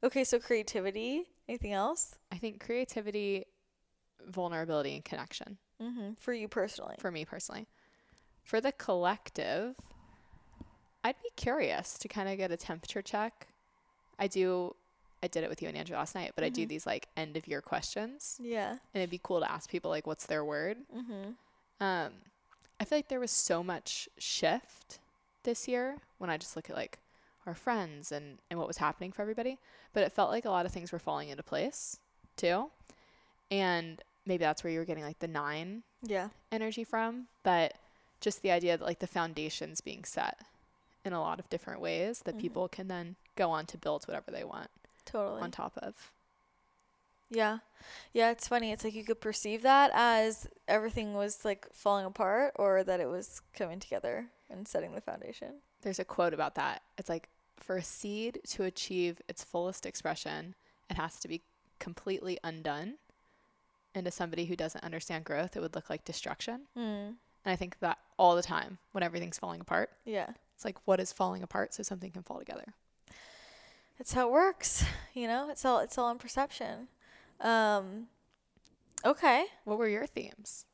[0.05, 1.25] Okay, so creativity.
[1.49, 2.15] Anything else?
[2.31, 3.45] I think creativity,
[4.27, 6.13] vulnerability, and connection Mm-hmm.
[6.19, 6.97] For you personally.
[6.99, 7.67] for me personally.
[8.45, 9.75] For the collective,
[11.03, 13.47] I'd be curious to kind of get a temperature check.
[14.21, 14.77] I do,
[15.23, 16.69] I did it with you and Andrew last night, but I do Mhm.
[16.69, 18.71] these like end of year questions, Yeah.
[18.71, 20.79] and it'd be cool to ask people like, what's their word?
[20.95, 21.33] Mm-hmm.
[21.83, 22.13] Um,
[22.79, 24.99] I feel like there was so much shift
[25.43, 26.99] this year when I just look at like
[27.47, 29.59] our friends and, and what was happening for everybody.
[29.95, 31.99] But it felt like a lot of things were falling into place
[32.37, 32.71] too.
[33.51, 36.29] And maybe that's where you were getting like the nine Yeah.
[36.53, 37.29] energy from.
[37.43, 37.75] But
[38.21, 40.39] just the idea that like the foundation's being set
[41.05, 42.41] in a lot of different ways that Mhm.
[42.41, 44.71] people can then go on to build whatever they want
[45.05, 45.41] Totally.
[45.41, 46.13] on top of.
[47.31, 47.59] Yeah.
[48.13, 48.73] Yeah, it's funny.
[48.73, 53.09] It's like you could perceive that as everything was like falling apart or that it
[53.09, 55.63] was coming together and setting the foundation.
[55.83, 56.83] there's a quote about that.
[56.99, 60.55] It's like for a seed to achieve its fullest expression,
[60.91, 61.41] it has to be
[61.79, 62.99] completely undone.
[63.95, 66.67] And to somebody who doesn't understand growth, it would look like destruction.
[66.77, 67.07] Mm.
[67.07, 70.35] And I think that all the time when everything's falling apart, Yeah.
[70.61, 72.75] It's like what is falling apart so something can fall together.
[73.97, 74.85] That's how it works.
[75.15, 76.89] You know, it's all it's all in perception.
[77.41, 78.09] Um
[79.03, 79.47] okay.
[79.65, 80.67] What were your themes?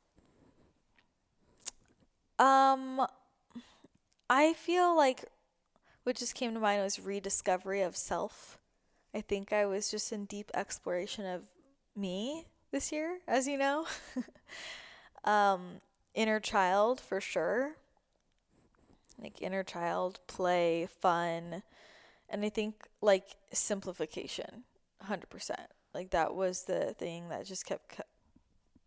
[2.41, 3.07] Um
[4.29, 5.25] I feel like
[6.03, 8.59] what just came to mind was rediscovery of self.
[9.15, 11.43] I think I was just in deep exploration of
[11.95, 13.87] me this year, as you know.
[15.25, 15.81] um
[16.13, 17.77] inner child for sure.
[19.21, 21.63] Like inner child, play, fun,
[22.29, 24.65] and I think like simplification,
[25.09, 25.51] 100%.
[25.95, 28.03] Like that was the thing that just kept co-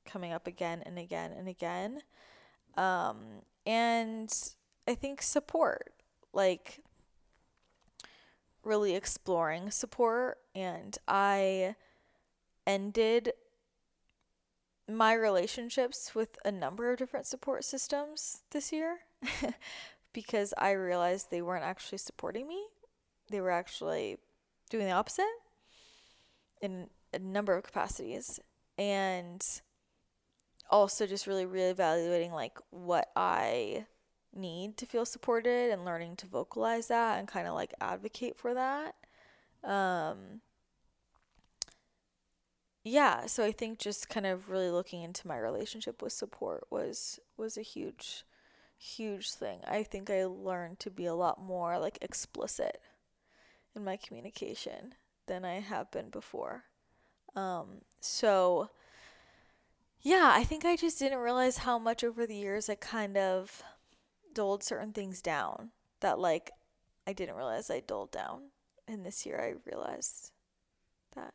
[0.05, 2.01] coming up again and again and again.
[2.77, 4.31] Um, and
[4.87, 5.93] I think support,
[6.33, 6.79] like
[8.63, 10.37] really exploring support.
[10.53, 11.75] And I
[12.67, 13.33] ended
[14.87, 18.99] my relationships with a number of different support systems this year
[20.13, 22.63] because I realized they weren't actually supporting me.
[23.29, 24.17] They were actually
[24.69, 25.25] doing the opposite
[26.61, 28.39] in a number of capacities.
[28.77, 29.43] And
[30.69, 33.85] also just really reevaluating like what I
[34.33, 38.53] need to feel supported and learning to vocalize that and kind of like advocate for
[38.53, 38.95] that.
[39.63, 40.41] Um
[42.83, 47.19] yeah, so I think just kind of really looking into my relationship with support was
[47.37, 48.23] was a huge
[48.79, 49.59] huge thing.
[49.67, 52.79] I think I learned to be a lot more like explicit
[53.75, 54.95] in my communication
[55.27, 56.63] than I have been before.
[57.35, 58.69] Um so
[60.01, 63.61] yeah, I think I just didn't realize how much over the years I kind of
[64.33, 66.51] doled certain things down that like
[67.05, 68.51] I didn't realize I doled down.
[68.87, 70.31] And this year I realized
[71.15, 71.33] that.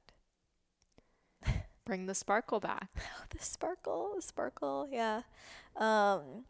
[1.85, 2.89] Bring the sparkle back.
[2.97, 5.23] Oh, the sparkle, the sparkle, yeah.
[5.77, 6.47] Um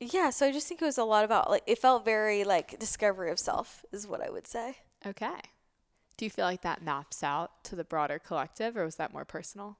[0.00, 2.78] yeah, so I just think it was a lot about like it felt very like
[2.78, 4.76] discovery of self is what I would say.
[5.04, 5.40] Okay.
[6.16, 9.24] Do you feel like that maps out to the broader collective or was that more
[9.24, 9.78] personal?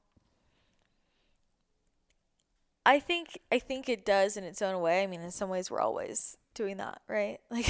[2.84, 5.02] I think I think it does in its own way.
[5.02, 7.38] I mean, in some ways we're always doing that, right?
[7.50, 7.68] Like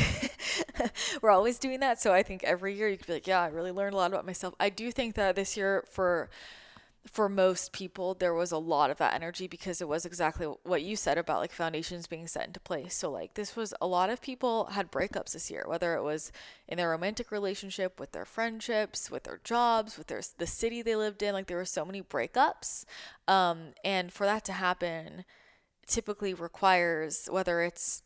[1.22, 2.00] we're always doing that.
[2.00, 4.10] So I think every year you could be like, yeah, I really learned a lot
[4.12, 4.54] about myself.
[4.60, 6.30] I do think that this year for
[7.10, 10.82] for most people there was a lot of that energy because it was exactly what
[10.82, 12.94] you said about like foundations being set into place.
[12.94, 16.30] So like this was a lot of people had breakups this year whether it was
[16.68, 20.96] in their romantic relationship with their friendships with their jobs with their the city they
[20.96, 22.84] lived in like there were so many breakups.
[23.26, 25.24] Um, and for that to happen
[25.86, 28.02] typically requires whether it's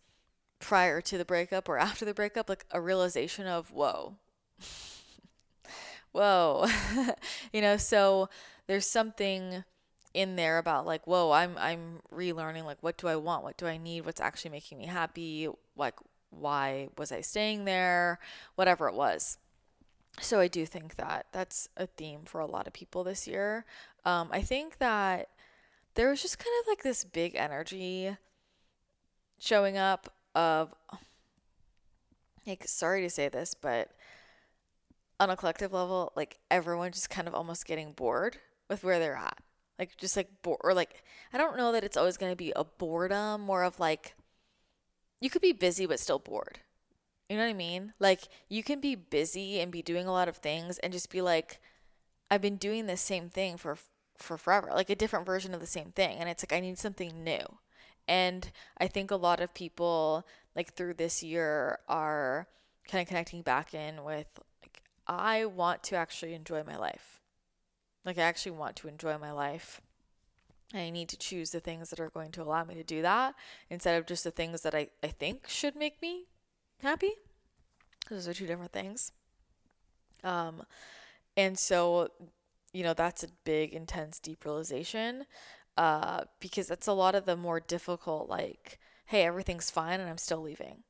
[0.60, 4.16] prior to the breakup or after the breakup like a realization of whoa.
[6.12, 6.66] Whoa.
[7.52, 8.28] You know so
[8.72, 9.64] there's something
[10.14, 13.44] in there about like whoa i'm i'm relearning like what do i want?
[13.44, 14.06] What do i need?
[14.06, 15.46] What's actually making me happy?
[15.76, 15.96] Like
[16.30, 18.18] why was i staying there?
[18.54, 19.36] Whatever it was.
[20.22, 23.66] So i do think that that's a theme for a lot of people this year.
[24.06, 25.28] Um, i think that
[25.92, 28.16] there was just kind of like this big energy
[29.38, 30.74] showing up of
[32.46, 33.90] like sorry to say this but
[35.20, 38.38] on a collective level like everyone just kind of almost getting bored
[38.72, 39.38] with where they're at.
[39.78, 42.52] Like just like bo- or like I don't know that it's always going to be
[42.54, 44.14] a boredom, more of like
[45.20, 46.58] you could be busy but still bored.
[47.28, 47.94] You know what I mean?
[47.98, 51.22] Like you can be busy and be doing a lot of things and just be
[51.22, 51.60] like
[52.30, 53.78] I've been doing the same thing for
[54.18, 56.78] for forever, like a different version of the same thing and it's like I need
[56.78, 57.44] something new.
[58.08, 62.46] And I think a lot of people like through this year are
[62.88, 64.26] kind of connecting back in with
[64.60, 67.21] like I want to actually enjoy my life.
[68.04, 69.80] Like, I actually want to enjoy my life.
[70.74, 73.34] I need to choose the things that are going to allow me to do that
[73.68, 76.26] instead of just the things that I, I think should make me
[76.80, 77.12] happy.
[78.08, 79.12] Those are two different things.
[80.24, 80.62] Um,
[81.36, 82.08] and so,
[82.72, 85.26] you know, that's a big, intense, deep realization
[85.76, 90.18] uh, because that's a lot of the more difficult, like, hey, everything's fine and I'm
[90.18, 90.84] still leaving.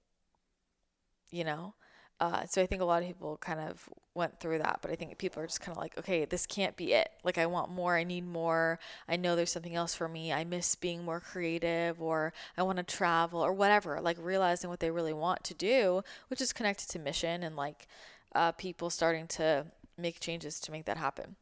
[1.31, 1.75] You know?
[2.23, 4.95] Uh, so I think a lot of people kind of went through that, but I
[4.95, 7.11] think people are just kind of like, okay, this can't be it.
[7.25, 7.97] Like, I want more.
[7.97, 8.79] I need more.
[9.09, 10.33] I know there's something else for me.
[10.33, 14.01] I miss being more creative, or I want to travel, or whatever.
[14.01, 17.89] Like, realizing what they really want to do, which is connected to mission and like
[18.37, 19.67] uh, people starting to
[19.99, 21.35] make changes to make that happen.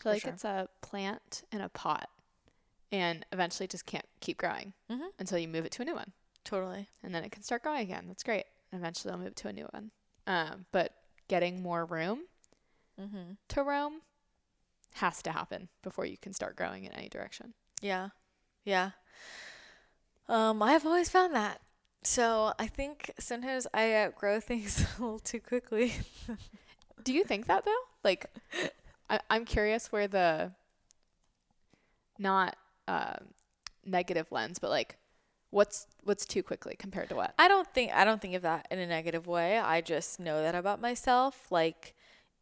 [0.00, 0.32] I feel like sure.
[0.32, 2.10] it's a plant in a pot
[2.90, 5.10] and eventually just can't keep growing mm-hmm.
[5.20, 6.10] until you move it to a new one.
[6.42, 6.88] Totally.
[7.04, 8.06] And then it can start growing again.
[8.08, 8.46] That's great
[8.76, 9.90] eventually I'll move to a new one.
[10.26, 10.92] Um, but
[11.28, 12.24] getting more room
[13.00, 13.32] mm-hmm.
[13.48, 14.00] to roam
[14.94, 17.54] has to happen before you can start growing in any direction.
[17.80, 18.08] Yeah.
[18.64, 18.90] Yeah.
[20.28, 21.60] Um, I've always found that.
[22.02, 25.92] So I think sometimes I outgrow things a little too quickly.
[27.02, 27.74] Do you think that though?
[28.02, 28.26] Like,
[29.10, 30.52] I, I'm curious where the
[32.18, 32.56] not
[32.88, 33.16] uh,
[33.84, 34.96] negative lens, but like
[35.50, 37.34] What's what's too quickly compared to what?
[37.38, 39.58] I don't think I don't think of that in a negative way.
[39.58, 41.94] I just know that about myself like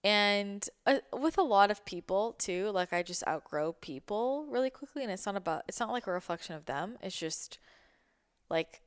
[0.03, 5.03] and uh, with a lot of people too, like I just outgrow people really quickly
[5.03, 6.97] and it's not about it's not like a reflection of them.
[7.03, 7.59] It's just
[8.51, 8.83] like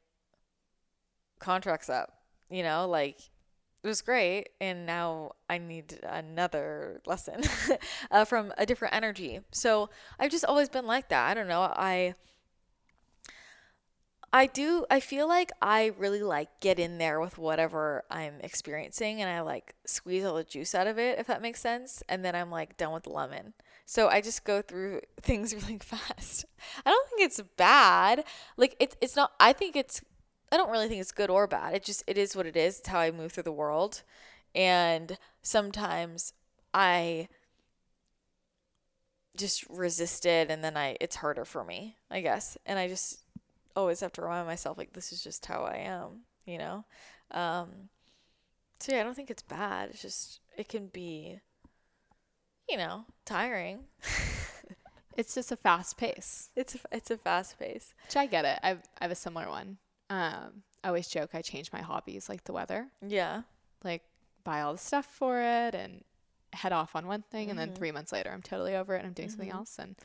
[1.40, 2.14] contracts up,
[2.50, 3.20] you know, like
[3.84, 7.42] it was great and now i need another lesson
[8.12, 11.62] uh, from a different energy so i've just always been like that i don't know
[11.62, 12.14] i
[14.38, 19.20] I do I feel like I really like get in there with whatever I'm experiencing
[19.20, 22.24] and I like squeeze all the juice out of it if that makes sense and
[22.24, 23.56] then I'm like done with the lemon.
[23.88, 26.46] So I just go through things really fast.
[26.86, 28.26] I don't think it's bad.
[28.58, 30.04] Like it's it's not I think it's
[30.52, 31.74] I don't really think it's good or bad.
[31.74, 32.78] It just it is what it is.
[32.78, 34.04] It's how I move through the world.
[34.54, 36.34] And sometimes
[36.76, 37.28] I
[39.36, 42.56] just resist it and then I it's harder for me, I guess.
[42.68, 43.24] And I just
[43.78, 46.86] always have to remind myself like this is just how I am, you know.
[47.32, 47.90] Um,
[48.80, 49.90] so yeah, I don't think it's bad.
[49.92, 51.40] It's just it can be,
[52.68, 53.86] you know, tiring.
[55.18, 56.50] it's just a fast pace.
[56.56, 57.94] It's a, it's a fast pace.
[58.06, 58.60] Which I get it.
[58.64, 59.78] I've I have a similar one.
[60.10, 62.88] Um, I always joke I change my hobbies like the weather.
[63.06, 63.44] Yeah.
[63.84, 64.04] Like
[64.44, 66.04] buy all the stuff for it and
[66.54, 67.52] head off on one thing, mm-hmm.
[67.52, 67.78] and then mm-hmm.
[67.78, 69.38] three months later I'm totally over it and I'm doing mm-hmm.
[69.38, 69.78] something else.
[69.80, 69.96] And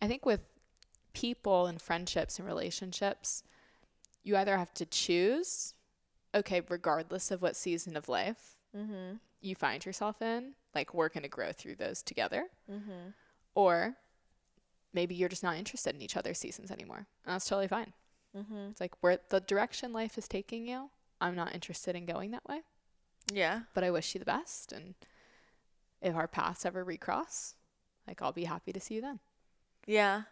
[0.00, 0.40] I think with
[1.22, 3.42] people and friendships and relationships,
[4.22, 5.74] you either have to choose,
[6.34, 9.14] okay, regardless of what season of life Mm-hmm.
[9.40, 13.08] you find yourself in, like we're going to grow through those together, Mm-hmm.
[13.54, 13.94] or
[14.92, 17.06] maybe you're just not interested in each other's seasons anymore.
[17.24, 17.92] And that's totally fine.
[18.36, 18.68] Mm-hmm.
[18.70, 22.46] It's like where the direction life is taking you, I'm not interested in going that
[22.46, 22.60] way,
[23.32, 23.60] Yeah.
[23.74, 24.70] but I wish you the best.
[24.72, 24.94] And
[26.02, 27.54] if our paths ever recross,
[28.06, 29.18] like I'll be happy to see you then.
[29.86, 30.22] Yeah.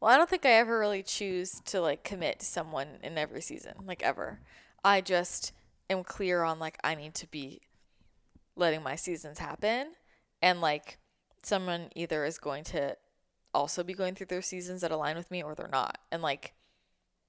[0.00, 3.42] Well, I don't think I ever really choose to like commit to someone in every
[3.42, 4.40] season, like ever.
[4.82, 5.52] I just
[5.90, 7.60] am clear on like I need to be
[8.56, 9.88] letting my seasons happen
[10.42, 10.98] and like
[11.42, 12.96] someone either is going to
[13.52, 15.98] also be going through their seasons that align with me or they're not.
[16.10, 16.54] And like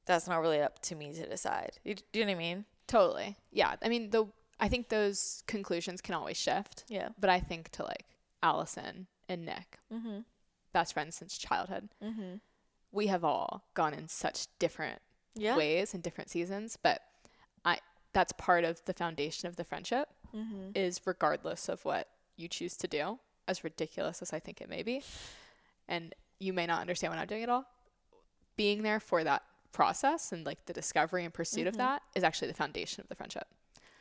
[0.05, 1.77] that's not really up to me to decide.
[1.83, 2.65] You, do you know what I mean?
[2.87, 3.37] Totally.
[3.51, 3.75] Yeah.
[3.83, 4.27] I mean, the
[4.59, 7.09] I think those conclusions can always shift, Yeah.
[7.19, 8.05] but I think to like
[8.43, 10.19] Allison and Nick, mm-hmm.
[10.71, 12.39] best friends since childhood, Mhm.
[12.91, 15.01] We have all gone in such different
[15.35, 15.55] Yeah.
[15.55, 17.01] ways and different seasons, but
[17.65, 17.79] I
[18.13, 20.75] that's part of the foundation of the friendship Mhm.
[20.75, 24.83] is regardless of what you choose to do, as ridiculous as I think it may
[24.83, 25.01] be.
[25.87, 27.65] And you may not understand what I'm doing at all.
[28.57, 31.77] Being there for that process and like the discovery and pursuit of Mhm.
[31.77, 33.47] that is actually the foundation of the friendship.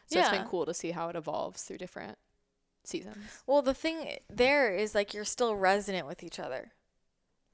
[0.06, 2.18] So it's been cool to see how it evolves through different
[2.82, 3.44] seasons.
[3.46, 6.72] Well, the thing there is like you're still resonant with each other.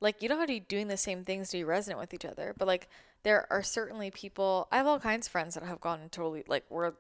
[0.01, 2.25] Like you don't have to be doing the same things to be resonant with each
[2.25, 2.89] other, but like
[3.23, 4.69] there are certainly people.
[4.71, 6.93] I have all kinds of friends that have gone totally like we're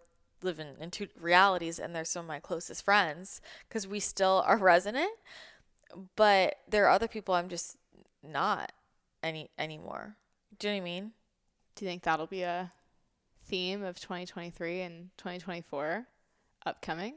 [0.42, 4.56] living in two realities, and they're some of my closest friends because we still are
[4.58, 5.12] resonant.
[6.16, 7.76] But there are other people I'm just
[8.22, 8.72] not
[9.22, 10.16] any anymore.
[10.58, 11.12] Do you know what I mean?
[11.74, 12.72] Do you think that'll be a
[13.44, 16.06] theme of 2023 and 2024
[16.64, 17.14] upcoming?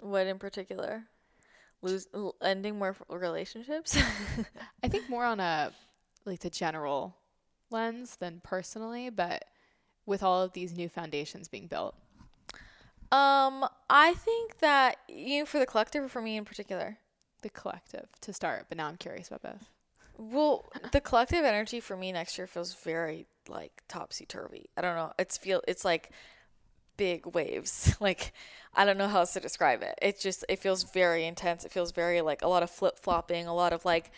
[0.00, 1.04] What in particular?
[1.82, 2.06] Lose
[2.40, 3.96] ending more relationships.
[4.82, 5.72] I think more on a
[6.24, 7.16] like the general
[7.70, 9.44] lens than personally, but
[10.06, 11.96] with all of these new foundations being built.
[13.10, 16.98] Um, I think that you for the collective or for me in particular.
[17.42, 19.68] The collective to start, but now I'm curious about both.
[20.16, 24.70] Well, the collective energy for me next year feels very like topsy turvy.
[24.76, 25.12] I don't know.
[25.18, 26.10] It's feel it's like
[27.06, 27.74] big waves.
[28.00, 28.32] Like
[28.74, 29.94] I don't know how else to describe it.
[30.02, 31.64] It just it feels very intense.
[31.64, 34.10] It feels very like a lot of flip flopping, a lot of like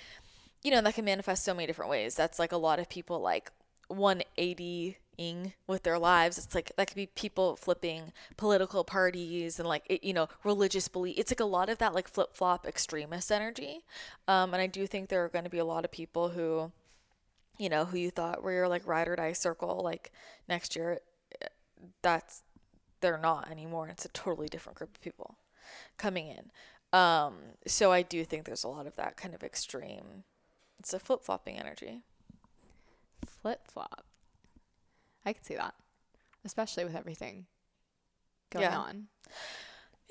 [0.64, 2.14] you know, that can manifest so many different ways.
[2.14, 3.50] That's like a lot of people like
[3.88, 6.38] 180ing with their lives.
[6.38, 10.88] It's like that could be people flipping political parties and like it, you know religious
[10.88, 11.16] belief.
[11.18, 13.84] It's like a lot of that like flip flop extremist energy.
[14.28, 16.72] Um, and I do think there are going to be a lot of people who,
[17.58, 20.12] you know, who you thought were your like ride or die circle like
[20.48, 21.00] next year.
[21.42, 21.46] eh,
[22.02, 22.42] That's
[23.04, 23.88] they're not anymore.
[23.88, 25.36] It's a totally different group of people
[25.98, 26.50] coming in.
[26.98, 27.34] Um,
[27.66, 30.24] so I do think there's a lot of that kind of extreme.
[30.78, 32.00] It's a flip flopping energy.
[33.26, 34.04] Flip flop.
[35.26, 35.74] I could see that,
[36.46, 37.44] especially with everything
[38.50, 38.78] going Yeah.
[38.78, 39.08] on.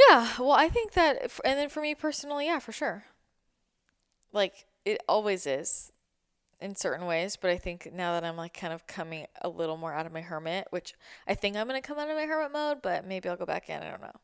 [0.10, 3.06] Yeah, well, I think that, and then for me personally, yeah, for sure.
[4.32, 5.92] Like it always is,
[6.64, 9.76] in certain ways, but I think now that I'm like kind of coming a little
[9.76, 10.94] more out of my hermit, which
[11.28, 13.70] I think I'm gonna come out of my hermit mode, but maybe I'll go back
[13.70, 13.84] in.
[13.84, 14.16] I don't know.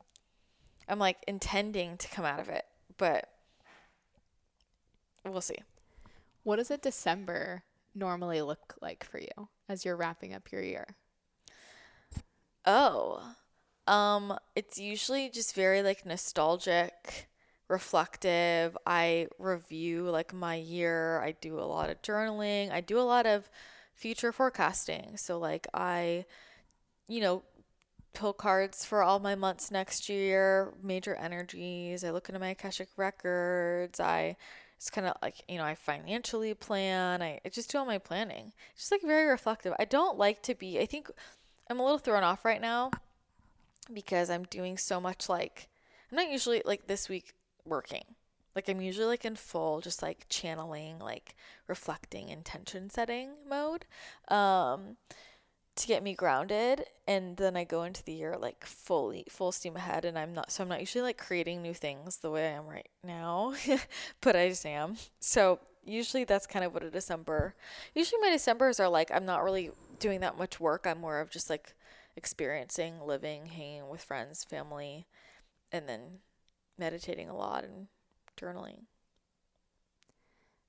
[0.88, 2.65] I'm like intending to come out of it,
[2.97, 3.30] but
[5.25, 5.58] we'll see.
[6.43, 10.95] What does a December normally look like for you as you're wrapping up your year?
[12.65, 13.21] Oh,
[13.86, 17.28] um, it's usually just very like nostalgic,
[17.69, 18.75] reflective.
[18.86, 21.21] I review like my year.
[21.21, 22.71] I do a lot of journaling.
[22.71, 23.49] I do a lot of
[23.93, 25.15] future forecasting.
[25.17, 26.25] So like I,
[27.08, 27.43] you know,
[28.13, 32.03] pull cards for all my months next year, major energies.
[32.03, 33.99] I look into my Akashic records.
[33.99, 34.36] I
[34.79, 37.21] just kind of like, you know, I financially plan.
[37.21, 38.51] I, I just do all my planning.
[38.75, 39.73] Just like very reflective.
[39.77, 41.10] I don't like to be, I think
[41.69, 42.89] I'm a little thrown off right now
[43.93, 45.67] because I'm doing so much like,
[46.12, 47.34] I'm not usually like this week
[47.70, 48.15] working.
[48.55, 51.36] Like I'm usually like in full just like channeling, like
[51.67, 53.86] reflecting, intention setting mode.
[54.28, 54.97] Um,
[55.80, 59.78] to get me grounded and then I go into the year like fully full steam
[59.78, 62.51] ahead and I'm not so I'm not usually like creating new things the way I
[62.51, 63.53] am right now
[64.22, 67.55] but I just am so usually that's kind of what a December
[67.95, 71.30] usually my Decembers are like I'm not really doing that much work I'm more of
[71.30, 71.74] just like
[72.17, 75.07] experiencing living hanging with friends family
[75.72, 76.20] and then
[76.80, 77.88] meditating a lot and
[78.39, 78.77] journaling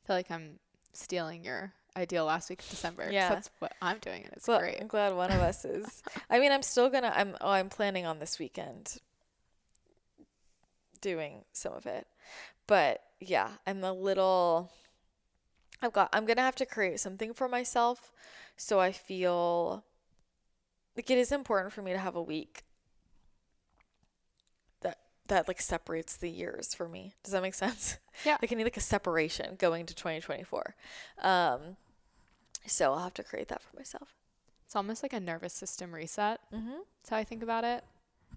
[0.03, 0.59] I feel like I'm
[0.93, 3.09] stealing your ideal last week of December.
[3.13, 3.29] Yeah.
[3.29, 4.79] That's what I'm doing and it's Well, great.
[4.81, 6.03] I'm glad one of us is.
[6.31, 7.13] I mean, I'm still gonna.
[7.15, 7.37] I'm.
[7.41, 8.99] Oh, I'm planning on this weekend
[11.01, 12.07] doing some of it,
[12.67, 14.71] but yeah, I'm a little
[15.83, 18.13] I've got I'm gonna have to create something for myself
[18.57, 19.85] so I feel
[20.97, 22.65] like it is important for me to have a week
[25.31, 27.15] that like separates the years for me.
[27.25, 27.99] Does that make sense?
[28.25, 28.37] Yeah.
[28.43, 30.75] Like I need like a separation going to 2024.
[31.23, 31.77] Um
[32.67, 34.15] so I'll have to create that for myself.
[34.67, 36.41] It's almost like a nervous system reset.
[36.55, 36.69] Mm-hmm.
[37.01, 37.83] That's how I think about it.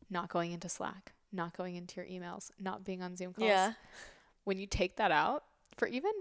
[0.10, 3.48] Not going into Slack, not going into your emails, not being on Zoom calls.
[3.50, 3.74] Yeah.
[4.46, 5.44] When you take that out
[5.76, 6.12] for even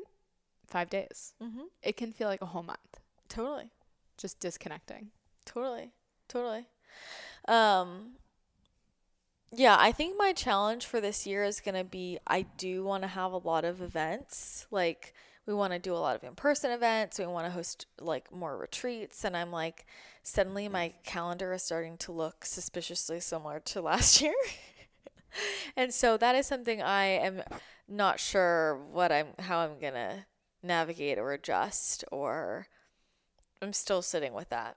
[0.67, 1.63] five days, Mm-hmm.
[1.83, 3.71] it can feel like a whole month Totally.
[4.19, 5.11] just disconnecting.
[5.47, 5.93] Totally.
[6.29, 6.67] Totally.
[7.47, 8.17] Um
[9.55, 13.03] yeah, I think my challenge for this year is going to be I do want
[13.03, 14.67] to have a lot of events.
[14.71, 15.13] Like
[15.47, 17.19] we want to do a lot of in-person events.
[17.19, 19.87] We want to host like more retreats and I'm like
[20.23, 24.35] suddenly my calendar is starting to look suspiciously similar to last year.
[25.77, 27.43] and so that is something I am
[27.89, 30.25] not sure what I'm how I'm going to
[30.63, 32.69] navigate or adjust or
[33.61, 34.77] I'm still sitting with that.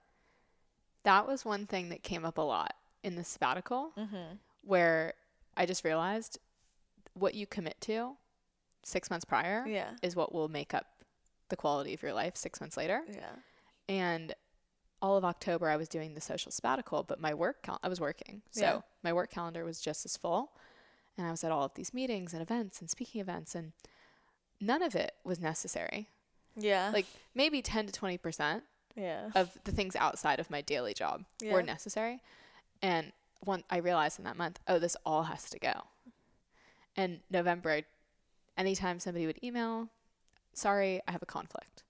[1.04, 2.74] That was one thing that came up a lot
[3.04, 4.40] in the sabbatical Mhm.
[4.66, 5.14] Where
[5.56, 6.40] I just realized
[7.14, 8.18] what you commit to
[8.84, 9.92] six months prior Yeah.
[10.02, 10.86] is what will make up
[11.50, 13.04] the quality of your life six months later.
[13.10, 13.36] Yeah.
[13.88, 14.34] And
[15.02, 18.00] all of October, I was doing the social sabbatical, but my work, cal- I was
[18.02, 18.42] working.
[18.52, 18.82] So Yeah.
[19.04, 20.52] my work calendar was just as full.
[21.18, 23.72] And I was at all of these meetings and events and speaking events, and
[24.60, 26.10] none of it was necessary.
[26.56, 26.90] Yeah.
[26.94, 28.64] Like maybe 10 to 20%
[28.96, 29.30] yeah.
[29.36, 31.54] of the things outside of my daily job Yeah.
[31.54, 32.22] were necessary.
[32.82, 33.14] And
[33.44, 35.74] one, I realized in that month, oh, this all has to go.
[36.96, 37.82] And November,
[38.58, 39.90] anytime somebody would email,
[40.54, 41.84] sorry, I have a conflict.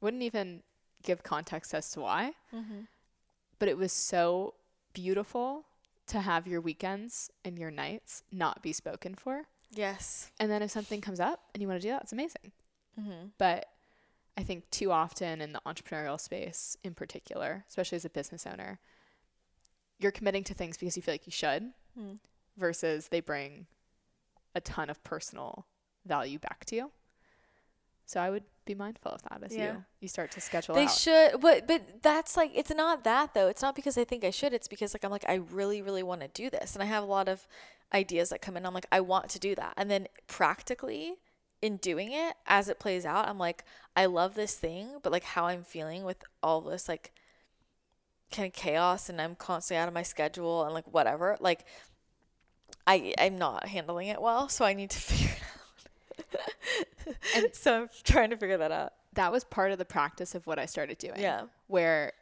[0.00, 0.62] Wouldn't even
[1.02, 2.80] give context as to why, Mm-hmm.
[3.58, 4.54] but it was so
[4.92, 5.64] beautiful
[6.08, 9.44] to have your weekends and your nights not be spoken for.
[9.70, 10.32] Yes.
[10.40, 12.50] And then if something comes up and you want to do that, it's amazing.
[13.00, 13.26] Mm-hmm.
[13.38, 13.66] But
[14.36, 18.80] I think too often in the entrepreneurial space, in particular, especially as a business owner,
[20.00, 22.18] you're committing to things because you feel like you should Mm.
[22.56, 23.66] versus they bring
[24.54, 25.66] a ton of personal
[26.04, 26.90] value back to you.
[28.06, 29.74] So I would be mindful of that as Yeah.
[29.74, 30.90] you you start to schedule They out.
[30.90, 33.48] should, but but that's like it's not that though.
[33.48, 34.52] It's not because I think I should.
[34.52, 37.02] It's because like I'm like I really really want to do this, and I have
[37.02, 37.46] a lot of
[37.92, 38.64] ideas that come in.
[38.66, 41.16] I'm like I want to do that, and then practically
[41.62, 45.24] in doing it as it plays out, I'm like I love this thing, but like
[45.24, 47.12] how I'm feeling with all this like
[48.30, 51.36] kind of chaos, and I'm constantly out of my schedule and like whatever.
[51.40, 51.64] Like
[52.86, 55.36] I I'm not handling it well, so I need to figure
[56.18, 56.24] it
[57.06, 57.14] out.
[57.36, 58.92] and so I'm trying to figure that out.
[59.14, 61.18] that was part of the practice of what I started doing.
[61.20, 61.42] Yeah.
[61.66, 62.12] Where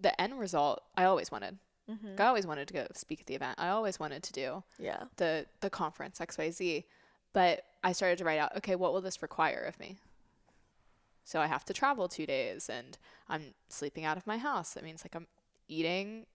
[0.00, 1.58] the end result I always wanted.
[1.90, 2.20] Mm-hmm.
[2.20, 3.58] I always wanted to go speak at the event.
[3.60, 5.04] I always wanted to do Yeah.
[5.16, 6.84] the the conference XYZ.
[7.32, 9.96] But I started to write out, okay, what will this require of me?
[11.24, 12.96] So I have to travel two days and
[13.28, 14.72] I'm sleeping out of my house.
[14.74, 15.26] That means like I'm
[15.68, 16.26] eating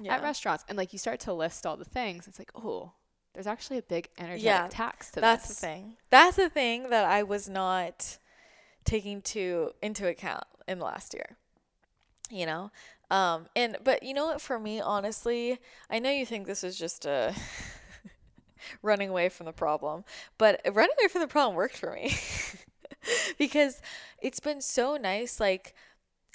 [0.00, 0.14] Yeah.
[0.16, 0.64] at restaurants.
[0.68, 2.26] And like you start to list all the things.
[2.26, 2.92] It's like, oh,
[3.34, 5.20] there's actually a big energetic Yeah, tax to that.
[5.22, 5.60] That's this.
[5.60, 5.96] the thing.
[6.10, 8.18] That's the thing that I was not
[8.84, 11.36] taking to into account in last year.
[12.30, 12.70] You know?
[13.10, 15.58] Um and but you know what for me honestly,
[15.90, 17.34] I know you think this is just a
[18.82, 20.04] running away from the problem,
[20.38, 22.14] but running away from the problem worked for me.
[23.38, 23.80] because
[24.20, 25.74] it's been so nice like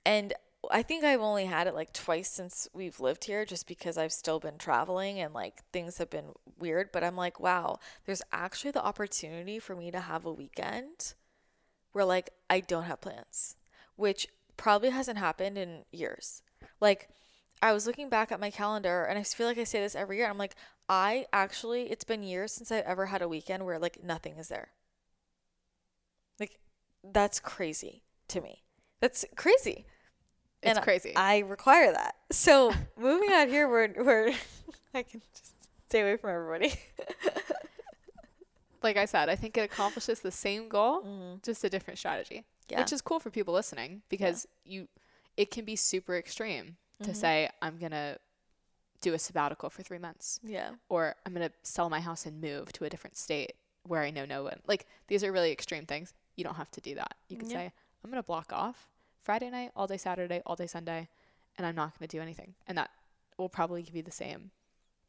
[0.05, 0.33] and
[0.71, 4.11] I think I've only had it like twice since we've lived here just because I've
[4.11, 6.91] still been traveling and like things have been weird.
[6.91, 11.13] But I'm like, wow, there's actually the opportunity for me to have a weekend
[11.91, 13.55] where like I don't have plans,
[13.95, 16.41] which probably hasn't happened in years.
[16.79, 17.09] Like,
[17.61, 20.17] I was looking back at my calendar and I feel like I say this every
[20.17, 20.29] year.
[20.29, 20.55] I'm like,
[20.87, 24.47] I actually, it's been years since I've ever had a weekend where like nothing is
[24.47, 24.69] there.
[26.39, 26.59] Like,
[27.03, 28.63] that's crazy to me.
[29.01, 29.85] That's crazy
[30.63, 31.15] It's and crazy.
[31.15, 32.15] I require that.
[32.31, 34.33] So moving out here, where where
[34.93, 35.53] I can just
[35.87, 36.73] stay away from everybody.
[38.83, 41.35] like I said, I think it accomplishes the same goal, Mm-hmm.
[41.43, 42.43] just a different strategy.
[42.69, 42.79] Yeah.
[42.81, 44.87] Which is cool for people listening because you
[45.37, 48.17] it can be super extreme to say I'm going to
[49.01, 50.71] do a sabbatical for 3 months yeah.
[50.89, 53.53] or I'm going to sell my house and move to a different state
[53.83, 54.59] where I know no one.
[54.67, 56.13] Like these are really extreme things.
[56.35, 57.13] You don't have to do that.
[57.29, 57.57] You can Yeah.
[57.57, 57.71] say
[58.03, 58.89] I'm going to block off
[59.23, 61.09] Friday night, all day Saturday, all day Sunday,
[61.57, 62.53] and I'm not going to do anything.
[62.67, 62.91] And that
[63.37, 64.51] will probably give you the same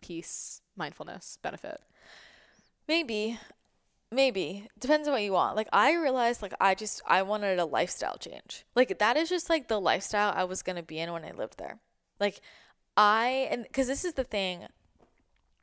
[0.01, 1.81] peace, mindfulness benefit.
[2.87, 3.39] Maybe.
[4.11, 4.69] Maybe.
[4.79, 5.57] Depends on what you want.
[5.57, 8.65] Like I realized like I just I wanted a lifestyle change.
[8.75, 11.33] Like that is just like the lifestyle I was going to be in when I
[11.33, 11.79] lived there.
[12.19, 12.41] Like
[12.97, 14.67] I and cuz this is the thing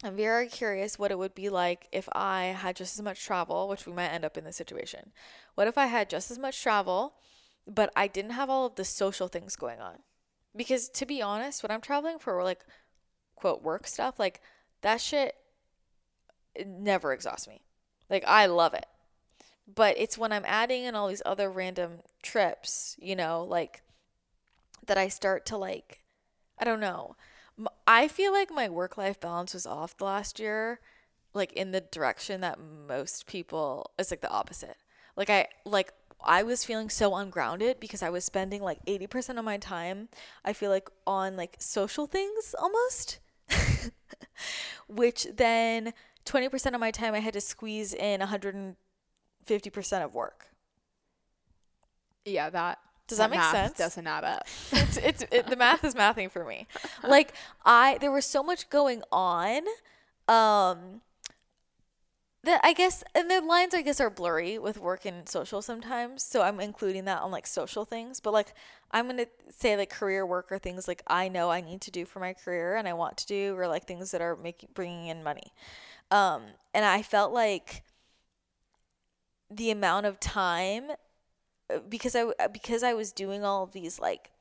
[0.04, 3.68] I'm very curious what it would be like if I had just as much travel,
[3.68, 5.12] which we might end up in this situation.
[5.56, 7.16] What if I had just as much travel,
[7.68, 10.00] but I didn't have all of the social things going on?
[10.56, 12.66] Because to be honest, when I'm traveling for like
[13.36, 14.42] quote work stuff, like
[14.82, 15.36] that shit
[16.54, 17.62] it never exhausts me.
[18.10, 18.86] Like I love it.
[19.74, 23.82] But it's when I'm adding in all these other random trips, you know, like
[24.86, 26.02] that I start to like
[26.58, 27.16] I don't know.
[27.88, 30.80] I feel like my work life balance was off the last year,
[31.34, 34.78] like in the direction that most people it's like the opposite.
[35.18, 35.94] Like I like
[36.26, 40.10] I was feeling so ungrounded because I was spending like 80% of my time
[40.44, 43.20] I feel like on like social things almost.
[44.88, 45.94] Which then
[46.26, 48.76] 20% of my time I had to squeeze in 150%
[50.04, 50.48] of work.
[52.26, 53.78] Yeah, that does that, that make sense?
[53.78, 54.48] Doesn't add up.
[54.72, 56.68] it's it's it, the math is mathing for me.
[57.04, 59.62] Like I there was so much going on.
[60.28, 61.02] Um
[62.46, 66.24] that I guess and the lines I guess are blurry with work and social sometimes.
[66.24, 68.54] So I'm including that on like social things, but like
[68.92, 71.92] I'm going to say like career work or things like I know I need to
[71.92, 74.70] do for my career and I want to do or like things that are making
[74.74, 75.54] bringing in money.
[76.12, 76.44] Um
[76.74, 77.84] and I felt like
[79.50, 80.92] the amount of time
[81.74, 84.32] uh, because I uh, because I was doing all of these like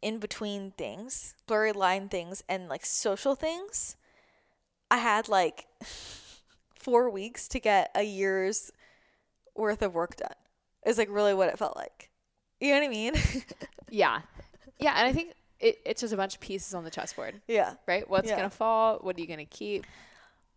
[0.00, 3.96] in between things, blurry line things and like social things,
[4.90, 5.66] I had like
[6.88, 8.70] 4 weeks to get a year's
[9.54, 10.32] worth of work done.
[10.86, 12.08] Is like really what it felt like.
[12.60, 13.14] You know what I mean?
[13.90, 14.20] yeah.
[14.78, 17.42] Yeah, and I think it, it's just a bunch of pieces on the chessboard.
[17.46, 17.74] Yeah.
[17.86, 18.08] Right?
[18.08, 18.36] What's Yeah.
[18.38, 18.98] going to fall?
[19.02, 19.84] What are you going to keep?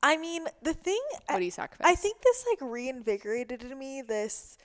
[0.01, 1.85] I mean, the thing What do you sacrifice?
[1.91, 4.57] I think this like reinvigorated in me this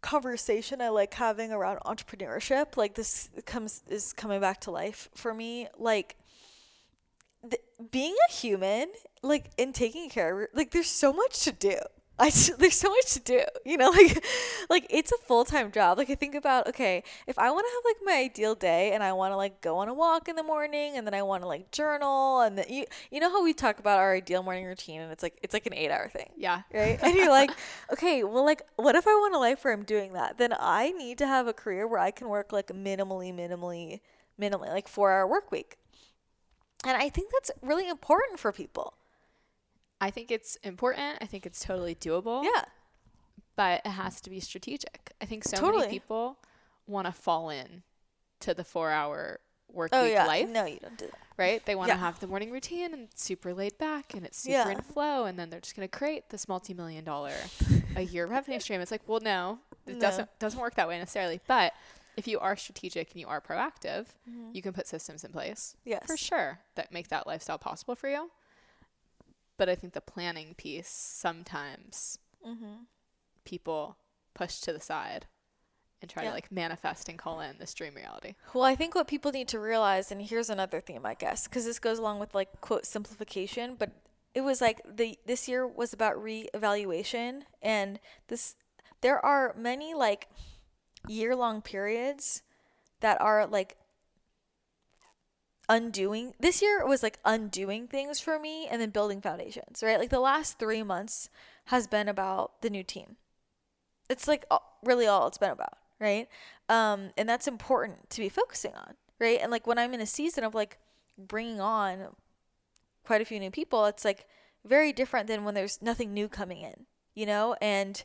[0.00, 2.76] conversation I like having around entrepreneurship.
[2.76, 5.68] Like this comes is coming back to life for me.
[5.78, 6.16] Like
[7.48, 8.88] th- being a human,
[9.24, 11.76] like in taking care of, like there's so much to do.
[12.18, 14.24] I just, there's so much to do, you know, like
[14.70, 15.98] like it's a full time job.
[15.98, 19.02] Like I think about okay, if I want to have like my ideal day and
[19.02, 21.42] I want to like go on a walk in the morning and then I want
[21.42, 24.64] to like journal and then you you know how we talk about our ideal morning
[24.64, 26.62] routine and it's like it's like an eight hour thing, yeah.
[26.72, 27.00] right?
[27.02, 27.50] And you're like,
[27.92, 30.38] okay, well, like what if I want a life where I'm doing that?
[30.38, 34.00] Then I need to have a career where I can work like minimally, minimally,
[34.40, 35.78] minimally, like four hour work week.
[36.86, 38.94] And I think that's really important for people.
[40.04, 41.18] I think it's important.
[41.20, 42.44] I think it's totally doable.
[42.44, 42.64] Yeah.
[43.56, 45.12] But it has to be strategic.
[45.20, 45.84] I think so Totally.
[45.86, 46.38] many people
[46.86, 47.82] want to fall in
[48.40, 49.40] to the four hour
[49.72, 50.26] work Oh week yeah.
[50.26, 50.48] life.
[50.48, 51.18] No, you don't do that.
[51.36, 51.64] Right?
[51.64, 52.00] They want to Yeah.
[52.00, 54.68] have the morning routine and super laid back and it's super Yeah.
[54.70, 57.32] in flow and then they're just gonna create this multi million dollar
[57.96, 58.80] a year revenue stream.
[58.80, 60.00] It's like, well no, it No.
[60.00, 61.40] doesn't doesn't work that way necessarily.
[61.46, 61.72] But
[62.16, 64.50] if you are strategic and you are proactive, Mm-hmm.
[64.52, 66.06] you can put systems in place Yes.
[66.06, 68.30] for sure that make that lifestyle possible for you.
[69.56, 72.82] But I think the planning piece sometimes Mm-hmm.
[73.44, 73.96] people
[74.34, 75.26] push to the side
[76.02, 76.28] and try Yeah.
[76.30, 78.34] to like manifest and call in this dream reality.
[78.52, 81.64] Well, I think what people need to realize, and here's another theme, I guess, because
[81.64, 83.92] this goes along with like quote simplification, but
[84.34, 87.98] it was like the this year was about reevaluation, and
[88.28, 88.56] this
[89.00, 90.28] there are many like
[91.08, 92.42] year long periods
[93.00, 93.76] that are like
[95.68, 99.98] undoing this year was like undoing things for me and then building foundations right?
[99.98, 101.28] Like the last three months
[101.66, 103.16] has been about the new team.
[104.10, 106.28] It's like all- really all it's been about right?
[106.68, 109.38] Um and that's important to be focusing on right?
[109.40, 110.78] And like when i'm in a season of like
[111.16, 112.08] bringing on
[113.04, 114.26] quite a few new people it's like
[114.64, 117.54] very different than when there's nothing new coming in you know?
[117.60, 118.02] And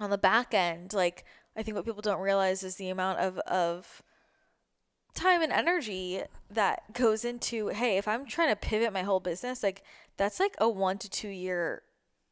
[0.00, 1.24] on the back end like
[1.56, 4.02] i think what people don't realize is the amount of of
[5.18, 9.62] time and energy that goes into hey if i'm trying to pivot my whole business
[9.62, 9.82] like
[10.16, 11.82] that's like a one to two year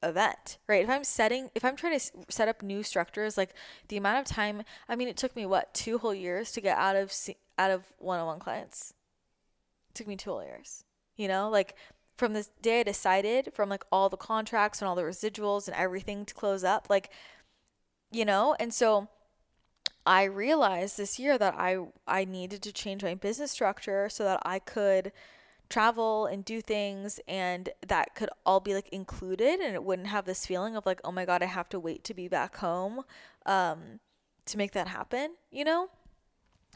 [0.03, 0.85] event right?
[0.85, 3.55] If i'm setting if i'm trying to set up new structures like
[3.89, 6.79] the amount of time i mean it took me what two whole years to get
[6.79, 7.13] out of
[7.59, 8.95] out of one-on-one clients?
[9.91, 10.85] It took me two whole years
[11.17, 11.49] you know?
[11.49, 11.75] Like
[12.17, 15.77] from the day i decided from like all the contracts and all the residuals and
[15.77, 17.11] everything to close up like
[18.13, 18.55] you know?
[18.61, 19.09] And so
[20.07, 24.41] I realized this year that I I needed to change my business structure so that
[24.45, 25.13] I could
[25.69, 30.25] travel and do things and that could all be like included and it wouldn't have
[30.25, 33.03] this feeling of like oh my god I have to wait to be back home
[33.47, 33.99] um
[34.47, 35.89] to make that happen, you know?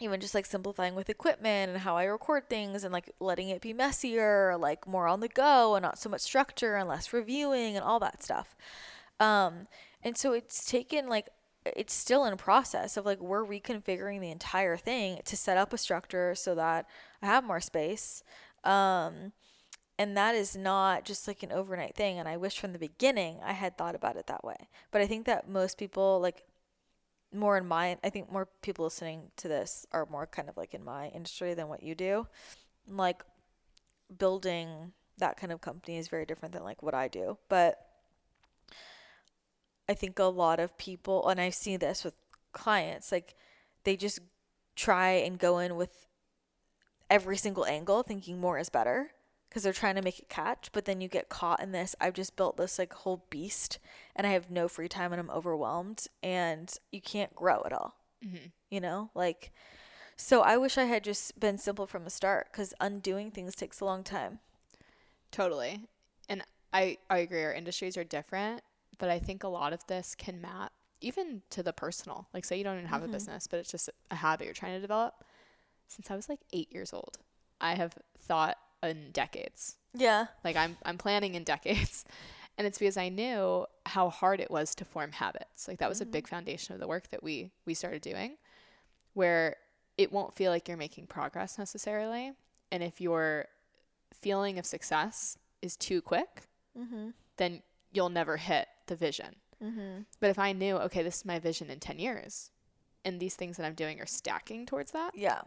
[0.01, 3.61] Even just like simplifying with equipment and how I record things and like letting it
[3.61, 7.77] be messier, like more on the go and not so much structure and less reviewing
[7.77, 8.57] and all that stuff.
[9.21, 9.69] Um
[10.03, 11.29] and so it's taken like
[11.77, 15.79] it's still in process of like we're reconfiguring the entire thing to set up a
[15.79, 16.87] structure so that
[17.23, 18.23] I have more space.
[18.65, 19.33] Um
[19.99, 22.19] And that is not just like an overnight thing.
[22.19, 24.69] And I wish from the beginning I had thought about it that way.
[24.91, 26.45] But I think that most people, like
[27.33, 30.73] more in my, I think more people listening to this are more kind of like
[30.75, 32.27] in my industry than what you do.
[32.89, 33.23] Like
[34.19, 37.37] building that kind of company is very different than like what I do.
[37.51, 37.90] But
[39.91, 42.15] I think a lot of people, and I've seen this with
[42.53, 43.35] clients, like
[43.85, 44.21] they just
[44.77, 46.07] try and go in with
[47.11, 49.11] every single angle thinking more is better
[49.49, 52.15] because they're trying to make it catch but then you get caught in this i've
[52.15, 53.81] just built this like whole beast
[54.15, 57.97] and i have no free time and i'm overwhelmed and you can't grow at all
[58.25, 58.49] Mm-hmm.
[58.71, 59.51] you know like
[60.15, 63.81] so i wish i had just been simple from the start because undoing things takes
[63.81, 64.39] a long time
[65.31, 65.87] Totally.
[66.29, 68.63] And I, I agree, our industries are different,
[69.01, 70.71] but I think a lot of this can map
[71.01, 72.29] even to the personal.
[72.33, 73.11] Like, say you don't even have Mm-hmm.
[73.11, 75.25] a business, but it's just a habit you're trying to develop.
[75.89, 77.19] Since I was like eight years old,
[77.61, 79.77] I have thought in decades.
[79.95, 82.05] yeah Like, I'm, I'm planning in decades.
[82.59, 85.67] And it's because I knew how hard it was to form habits.
[85.67, 88.37] Like, that was a big foundation of the work that we, we started doing,
[89.15, 89.57] where
[89.97, 92.33] it won't feel like you're making progress necessarily.
[92.71, 93.47] And if your
[94.13, 96.49] feeling of success is too quick,
[96.79, 97.11] mm-hmm.
[97.39, 99.37] then you'll never hit the vision.
[99.63, 100.03] Mm-hmm.
[100.21, 102.51] But if I knew, okay, this is my vision in 10 years,
[103.05, 105.43] and these things that I'm doing are stacking towards that, yeah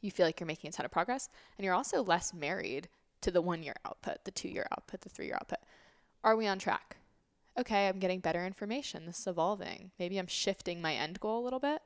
[0.00, 1.28] you feel like you're making a ton of progress.
[1.58, 2.88] And you're also less married
[3.20, 5.58] to the one year output, the two year output, the three year output.
[6.24, 6.96] Are we on track?
[7.58, 9.06] Okay, I'm getting better information.
[9.06, 9.90] This is evolving.
[9.98, 11.82] Maybe I'm shifting my end goal a little bit.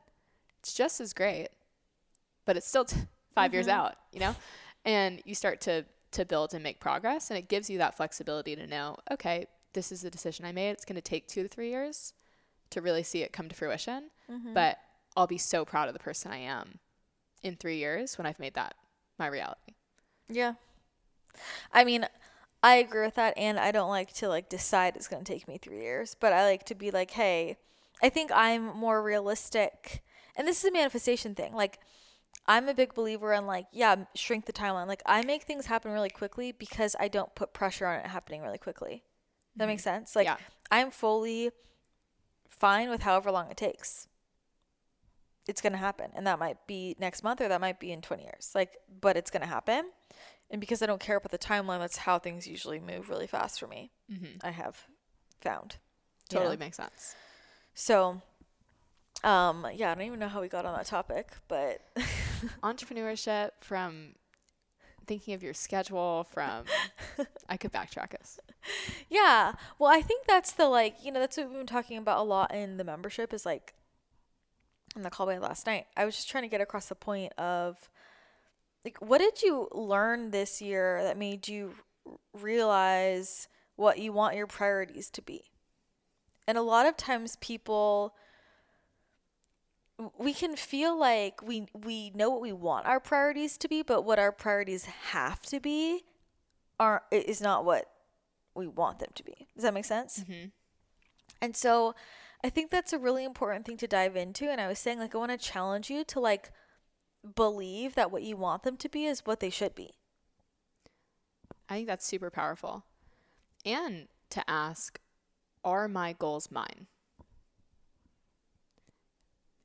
[0.61, 1.49] It's just as great,
[2.45, 2.97] but it's still t-
[3.35, 4.37] 5 years out, you know?
[4.85, 8.55] And you start to to build and make progress and it gives you that flexibility
[8.55, 10.71] to know, okay, this is the decision I made.
[10.71, 12.15] It's going to take 2 to 3 years
[12.71, 14.55] to really see it come to fruition, Mm-hmm.
[14.55, 14.79] but
[15.17, 16.79] I'll be so proud of the person I am
[17.43, 18.75] in 3 years when I've made that
[19.19, 19.75] my reality.
[20.29, 20.55] Yeah.
[21.73, 22.07] I mean,
[22.63, 25.47] I agree with that and I don't like to like decide it's going to take
[25.47, 27.59] me 3 years, but I like to be like, "Hey,
[28.03, 30.03] I think I'm more realistic."
[30.37, 31.53] And this is a manifestation thing.
[31.55, 31.79] Like
[32.47, 34.87] I'm a big believer in like, yeah, shrink the timeline.
[34.89, 38.43] Like I make things happen really quickly because I don't put pressure on it happening
[38.43, 39.03] really quickly.
[39.57, 40.17] That makes sense?
[40.17, 40.37] Like Yeah.
[40.71, 41.51] I'm fully
[42.49, 44.09] fine with however long it takes.
[45.47, 46.11] It's going to happen.
[46.15, 48.51] And that might be next month or that might be in 20 years.
[48.55, 49.91] Like, but it's going to happen.
[50.51, 53.61] And because I don't care about the timeline, that's how things usually move really fast
[53.61, 53.91] for me.
[54.11, 54.47] Mm-hmm.
[54.47, 54.87] I have
[55.41, 55.77] found.
[56.31, 56.61] you Totally know?
[56.61, 57.15] makes sense.
[57.75, 58.23] So,
[59.23, 61.81] um, yeah, I don't even know how we got on that topic, but
[62.63, 64.15] Entrepreneurship from
[65.05, 66.65] thinking of your schedule from
[67.49, 68.39] I could backtrack us.
[69.09, 69.53] yeah.
[69.79, 72.23] Well, I think that's the like, you know, that's what we've been talking about a
[72.23, 73.75] lot in the membership is like
[74.97, 75.87] in the call by last night.
[75.97, 77.91] I was just trying to get across the point of
[78.85, 81.75] like what did you learn this year that made you
[82.39, 85.45] realize what you want your priorities to be?
[86.47, 88.15] And a lot of times people
[90.19, 94.03] we can feel like we we know what we want our priorities to be, but
[94.03, 96.03] what our priorities have to be
[96.81, 97.91] are is not what
[98.55, 99.47] we want them to be.
[99.55, 100.21] Does that make sense?
[100.21, 100.49] Mm-hmm.
[101.41, 101.95] And so
[102.43, 104.51] I think that's a really important thing to dive into.
[104.51, 106.51] And I was saying, like, I want to challenge you to, like,
[107.35, 109.95] believe that what you want them to be is what they should be.
[111.69, 112.85] I think that's super powerful.
[113.65, 115.01] And to ask,
[115.65, 116.87] are my goals mine?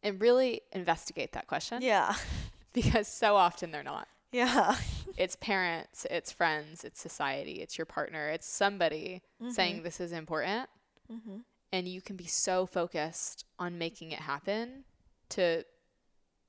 [0.04, 2.16] And really investigate that question Yeah.
[2.74, 4.08] because so often they're not.
[4.32, 4.76] Yeah.
[5.18, 10.70] It's parents, it's friends, it's society, it's your partner, it's somebody saying this is important.
[11.12, 11.38] Mm-hmm.
[11.74, 14.86] And you can be so focused on making it happen
[15.30, 15.64] to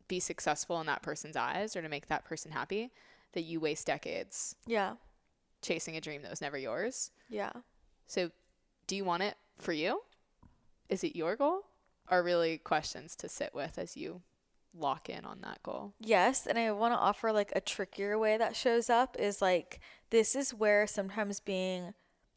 [0.08, 2.90] be successful in that person's eyes or to make that person happy
[3.32, 4.94] that you waste decades Yeah.
[5.62, 7.10] chasing a dream that was never yours.
[7.28, 7.52] Yeah.
[8.06, 8.30] So,
[8.86, 10.02] do you want it for you?
[10.88, 11.64] Is it your goal?
[12.08, 14.22] Are really questions to sit with as you
[14.74, 15.94] lock in on that goal.
[16.00, 16.46] Yes.
[16.46, 19.80] And I want to offer, like, a trickier way that shows up is like,
[20.10, 21.94] this is where sometimes being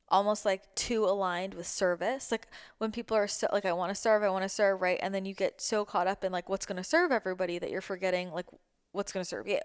[0.09, 2.31] almost like too aligned with service.
[2.31, 2.47] Like
[2.77, 4.99] when people are so like I want to serve, I want to serve, right?
[5.01, 7.71] And then you get so caught up in like what's going to serve everybody that
[7.71, 8.45] you're forgetting like
[8.91, 9.59] what's going to serve you.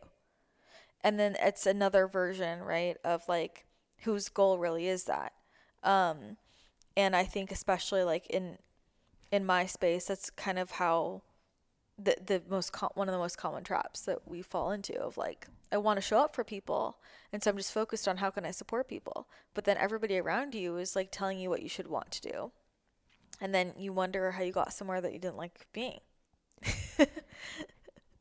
[1.04, 3.66] And then it's another version, right, of like
[4.04, 5.32] whose goal really is that.
[5.82, 6.38] Um
[6.96, 8.58] and I think especially like in
[9.30, 11.22] in my space that's kind of how
[11.98, 15.16] the the most com- one of the most common traps that we fall into of
[15.16, 16.96] like I want to show up for people
[17.32, 20.54] and so I'm just focused on how can I support people but then everybody around
[20.54, 22.52] you is like telling you what you should want to do
[23.40, 26.00] and then you wonder how you got somewhere that you didn't like being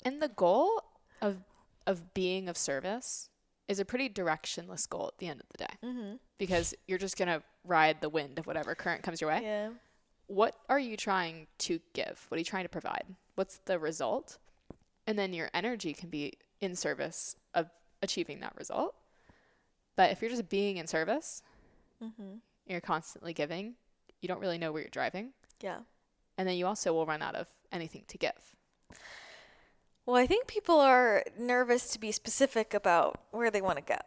[0.06, 0.84] And the goal
[1.22, 1.38] of
[1.86, 3.30] of being of service
[3.68, 6.16] is a pretty directionless goal at the end of the day Mm-hmm.
[6.38, 9.42] because you're just going to ride the wind of whatever current comes your way.
[9.44, 9.70] Yeah.
[10.28, 12.26] What are you trying to give?
[12.28, 13.06] What are you trying to provide?
[13.36, 14.38] What's the result?
[15.06, 17.70] And then your energy can be in service of
[18.02, 18.96] achieving that result.
[19.96, 21.42] But if you're just being in service,
[22.04, 22.36] Mm-hmm.
[22.68, 23.74] you're constantly giving,
[24.22, 25.32] you don't really know where you're driving.
[25.62, 25.80] Yeah.
[26.38, 28.56] And then you also will run out of anything to give.
[30.06, 33.98] Well, I think people are nervous to be specific about where they want to go.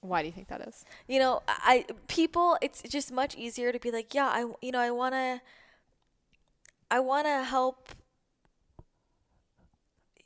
[0.00, 0.84] Why do you think that is?
[1.08, 4.80] You know, I people it's just much easier to be like, yeah, I you know,
[4.80, 5.40] I want to
[6.90, 7.90] I want to help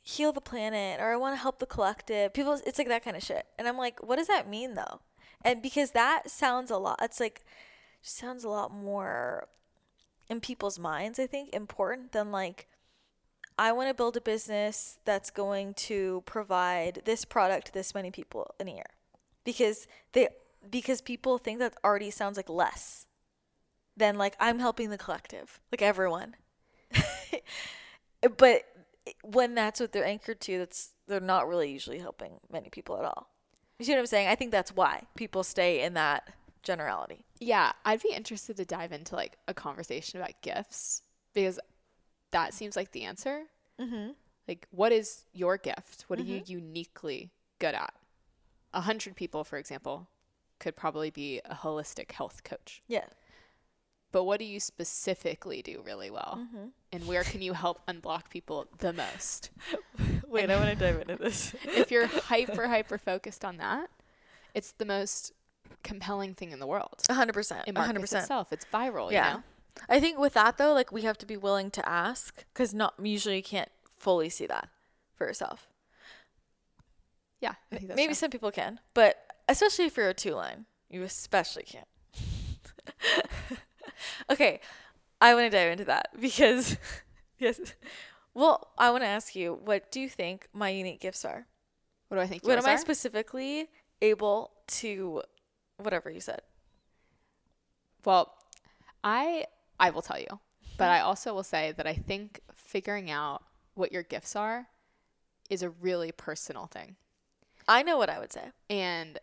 [0.03, 2.33] heal the planet or I want to help the collective.
[2.33, 3.45] People it's like that kind of shit.
[3.57, 5.01] And I'm like, what does that mean though?
[5.43, 7.43] And because that sounds a lot it's like
[8.01, 9.47] sounds a lot more
[10.29, 12.67] in people's minds, I think, important than like
[13.57, 18.09] I want to build a business that's going to provide this product to this many
[18.09, 18.89] people in a year.
[19.43, 20.29] Because they
[20.69, 23.07] because people think that already sounds like less
[23.97, 26.35] than like I'm helping the collective, like everyone.
[28.37, 28.63] but
[29.23, 33.05] when that's what they're anchored to, that's they're not really usually helping many people at
[33.05, 33.29] all.
[33.79, 34.27] You see what I'm saying?
[34.27, 36.31] I think that's why people stay in that
[36.61, 37.25] generality.
[37.39, 41.01] Yeah, I'd be interested to dive into like a conversation about gifts
[41.33, 41.59] because
[42.31, 43.43] that seems like the answer.
[43.79, 44.11] Mm-hmm.
[44.47, 46.05] Like, what is your gift?
[46.07, 47.93] What are you uniquely good at?
[48.73, 50.07] A hundred people, for example,
[50.59, 52.81] could probably be a holistic health coach.
[52.87, 53.05] Yeah.
[54.11, 56.39] But what do you specifically do really well?
[56.39, 56.67] Mm-hmm.
[56.91, 59.51] And where can you help unblock people the most?
[60.27, 61.55] Wait, I want to dive into this.
[61.63, 63.89] if you're hyper, hyper focused on that,
[64.53, 65.31] it's the most
[65.83, 67.01] compelling thing in the world.
[67.09, 67.63] 100%.
[67.67, 68.03] It 100%.
[68.03, 68.51] itself.
[68.51, 69.27] It's viral, Yeah.
[69.29, 69.43] you know?
[69.87, 72.93] I think with that though, like we have to be willing to ask because not
[73.01, 74.67] usually you can't fully see that
[75.15, 75.67] for yourself.
[77.41, 78.15] Yeah, I think that's Maybe true.
[78.15, 79.17] some people can, but
[79.49, 81.87] especially if you're a two line, you especially can't.
[84.29, 84.61] okay,
[85.19, 86.77] I want to dive into that because
[87.39, 87.59] yes.
[88.33, 91.47] Well, I want to ask you, what do you think my unique gifts are?
[92.07, 93.67] What do I think you What am I specifically
[94.01, 95.21] able to
[95.77, 96.41] whatever you said?
[98.05, 98.33] Well,
[99.03, 99.45] I
[99.79, 100.39] I will tell you,
[100.77, 104.67] but I also will say that I think figuring out what your gifts are
[105.49, 106.95] is a really personal thing.
[107.67, 108.51] I know what I would say.
[108.69, 109.19] And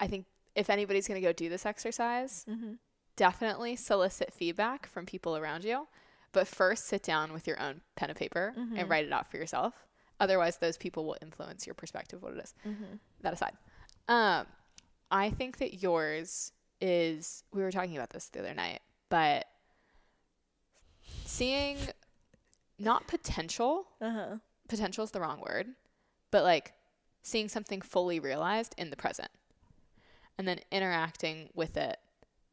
[0.00, 2.72] I think if anybody's going to go do this exercise, Mm-hmm.
[3.16, 5.86] definitely solicit feedback from people around you.
[6.32, 9.38] But first, sit down with your own pen and paper and write it out for
[9.38, 9.86] yourself.
[10.20, 12.54] Otherwise, those people will influence your perspective of what it is.
[12.66, 12.84] Mm-hmm.
[13.22, 13.54] That aside,
[14.08, 14.46] um,
[15.10, 17.44] I think that yours is.
[17.52, 19.46] We were talking about this the other night, but
[21.24, 21.76] seeing
[22.78, 23.86] not potential.
[24.00, 24.36] Uh huh.
[24.68, 25.68] Potential is the wrong word,
[26.30, 26.74] but like
[27.22, 29.30] seeing something fully realized in the present,
[30.36, 31.98] and then interacting with it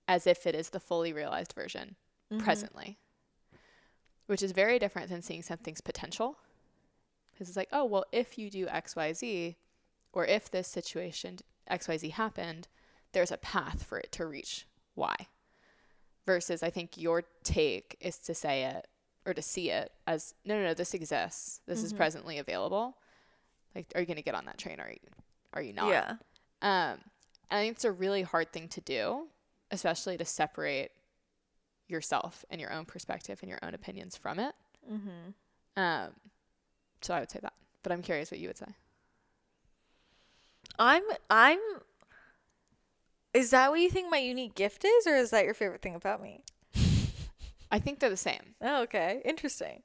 [0.07, 1.95] as if it is the fully realized version
[2.31, 2.43] mm-hmm.
[2.43, 2.97] presently,
[4.27, 6.37] which is very different than seeing something's potential.
[7.31, 9.55] Because it's like, oh, well, if you do XYZ,
[10.13, 11.39] or if this situation
[11.69, 12.67] XYZ happened,
[13.11, 15.15] there's a path for it to reach Y.
[16.25, 18.87] Versus, I think your take is to say it
[19.25, 21.59] or to see it as, no, no, no, this exists.
[21.67, 21.97] This is mm-hmm.
[21.97, 22.97] presently available.
[23.75, 24.99] Like, are you going to get on that train or are you,
[25.53, 25.89] are you not?
[25.89, 26.11] Yeah.
[26.61, 26.99] Um,
[27.49, 29.27] and I think it's a really hard thing to do,
[29.71, 30.91] especially to separate
[31.87, 34.55] yourself and your own perspective and your own opinions from it.
[34.91, 35.81] Mm-hmm.
[35.81, 36.09] Um,
[37.01, 37.53] so I would say that,
[37.83, 38.73] but I'm curious what you would say.
[40.79, 41.59] I'm I'm
[43.33, 45.95] Is that what you think my unique gift is or is that your favorite thing
[45.95, 46.43] about me?
[47.71, 49.21] I think they're the same, Oh, okay.
[49.25, 49.83] Interesting.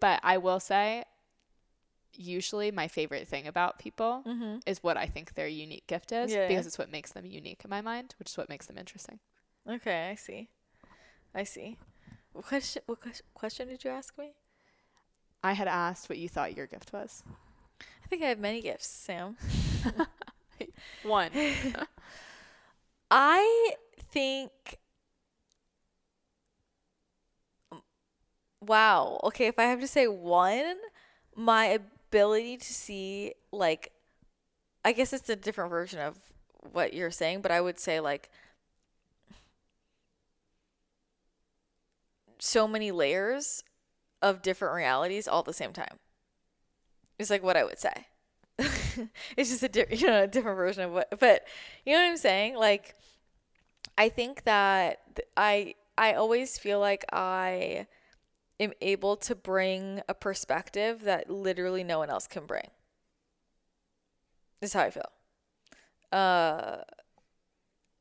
[0.00, 1.04] but I will say,
[2.16, 4.58] usually my favorite thing about people Mm-hmm.
[4.66, 6.48] is what I think their unique gift is Yeah.
[6.48, 9.18] because it's what makes them unique in my mind, which is what makes them interesting.
[9.68, 10.48] Okay, I see.
[11.34, 11.76] I see.
[12.32, 12.98] What question what
[13.34, 14.32] question did you ask me?
[15.42, 17.22] I had asked what you thought your gift was.
[17.80, 19.36] I think I have many gifts, Sam.
[21.02, 21.30] One.
[23.10, 23.74] I
[24.12, 24.50] think
[28.60, 29.20] Wow.
[29.24, 30.76] Okay, if I have to say one,
[31.34, 31.80] my
[32.10, 33.92] ability to see like
[34.84, 36.18] I guess it's a different version of
[36.72, 38.30] what you're saying, but I would say like
[42.38, 43.62] so many layers
[44.22, 45.98] of different realities all at the same time.
[47.18, 48.06] It's like what I would say.
[49.36, 51.44] it's just a di- you know a different version of what, but
[51.84, 52.56] you know what I'm saying.
[52.56, 52.94] Like,
[53.96, 57.86] I think that th- I I always feel like I
[58.60, 62.68] am able to bring a perspective that literally no one else can bring.
[64.60, 65.10] Is how I feel.
[66.12, 66.78] Uh,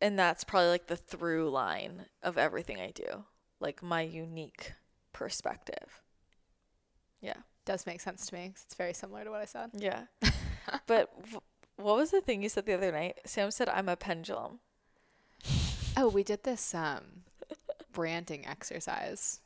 [0.01, 3.26] and that's probably like the through line of everything I do,
[3.60, 4.74] like my unique
[5.14, 6.01] perspective.
[7.22, 7.38] Yeah.
[7.66, 8.49] Does make sense to me.
[8.53, 9.72] 'cause It's very similar to what I said.
[9.74, 10.05] Yeah.
[10.88, 11.41] but w-
[11.78, 13.20] what was the thing you said the other night?
[13.26, 14.60] Sam said I'm a pendulum.
[15.97, 17.24] Oh, we did this um,
[17.91, 19.41] branding exercise,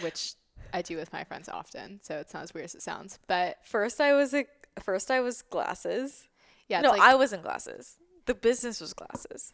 [0.00, 0.34] which
[0.72, 3.18] I do with my friends often, so it's not as weird as it sounds.
[3.26, 4.46] But First I was a
[4.80, 6.28] first I was glasses.
[6.68, 7.96] yeah, it's no, like, I wasn't glasses.
[8.26, 9.52] The business was glasses.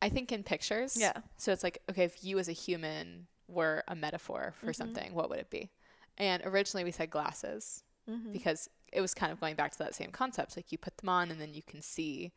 [0.00, 0.96] I think in pictures.
[0.98, 1.12] Yeah.
[1.36, 4.72] So it's like, okay, if you as a human were a metaphor for Mm-hmm.
[4.72, 5.70] something, what would it be?
[6.18, 8.32] And originally we said glasses Mm-hmm.
[8.32, 10.56] because it was kind of going back to that same concept.
[10.56, 12.32] Like you put them on and then you can see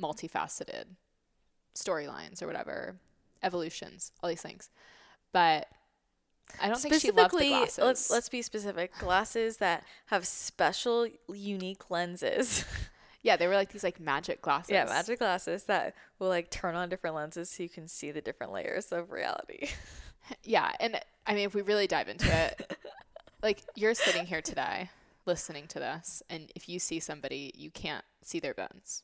[0.00, 0.84] multifaceted
[1.74, 2.96] storylines or whatever,
[3.42, 4.70] evolutions, all these things.
[5.32, 5.66] But
[6.60, 7.78] I don't think she loved the Specifically, glasses.
[7.78, 8.96] let's let's be specific.
[8.98, 12.64] Glasses that have special unique lenses.
[13.22, 14.70] yeah, they were like these like magic glasses.
[14.70, 18.20] yeah, magic glasses that will like turn on different lenses so you can see the
[18.20, 19.68] different layers of reality.
[20.44, 22.78] Yeah, and I mean, if we really dive into it,
[23.42, 24.88] like you're sitting here today
[25.26, 29.02] listening to this, and if you see somebody, you can't see their bones.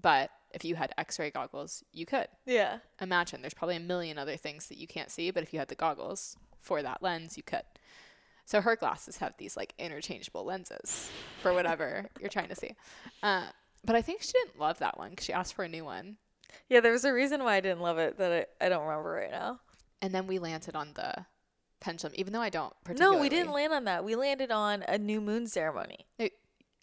[0.00, 2.26] But if you had x ray goggles, you could.
[2.44, 2.78] yeah.
[3.00, 5.68] Imagine there's probably a million other things that you can't see, but if you had
[5.68, 7.62] the goggles for that lens, you could.
[8.44, 11.10] So her glasses have these like interchangeable lenses
[11.42, 12.74] for whatever you're trying to see.
[13.22, 13.46] Uh,
[13.84, 16.16] but I think she didn't love that one because she asked for a new one.
[16.68, 19.10] Yeah, there was a reason why I didn't love it that I, I don't remember
[19.10, 19.60] right now.
[20.00, 21.26] And then we landed on the
[21.80, 23.16] pendulum, even though I don't particularly.
[23.16, 24.04] No, we didn't land on that.
[24.04, 26.06] We landed on a new moon ceremony.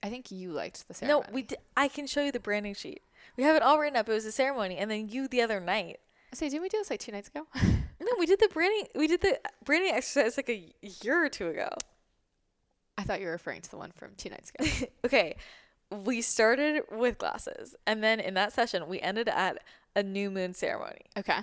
[0.02, 1.26] I think you liked the ceremony.
[1.28, 1.42] No, we.
[1.44, 3.02] D- I can show you the branding sheet.
[3.36, 4.08] We have it all written up.
[4.08, 6.00] It was a ceremony, and then you the other night.
[6.34, 7.48] Say, didn't we do this like two nights ago?
[8.02, 8.88] No, we did the branding.
[8.96, 10.72] We did the branding exercise like a
[11.04, 11.70] year or two ago.
[12.98, 14.70] I thought you were referring to the one from two nights ago.
[15.06, 15.36] okay,
[15.92, 19.60] we started with glasses, and then in that session, we ended at
[19.96, 21.02] a new moon ceremony.
[21.18, 21.40] okay.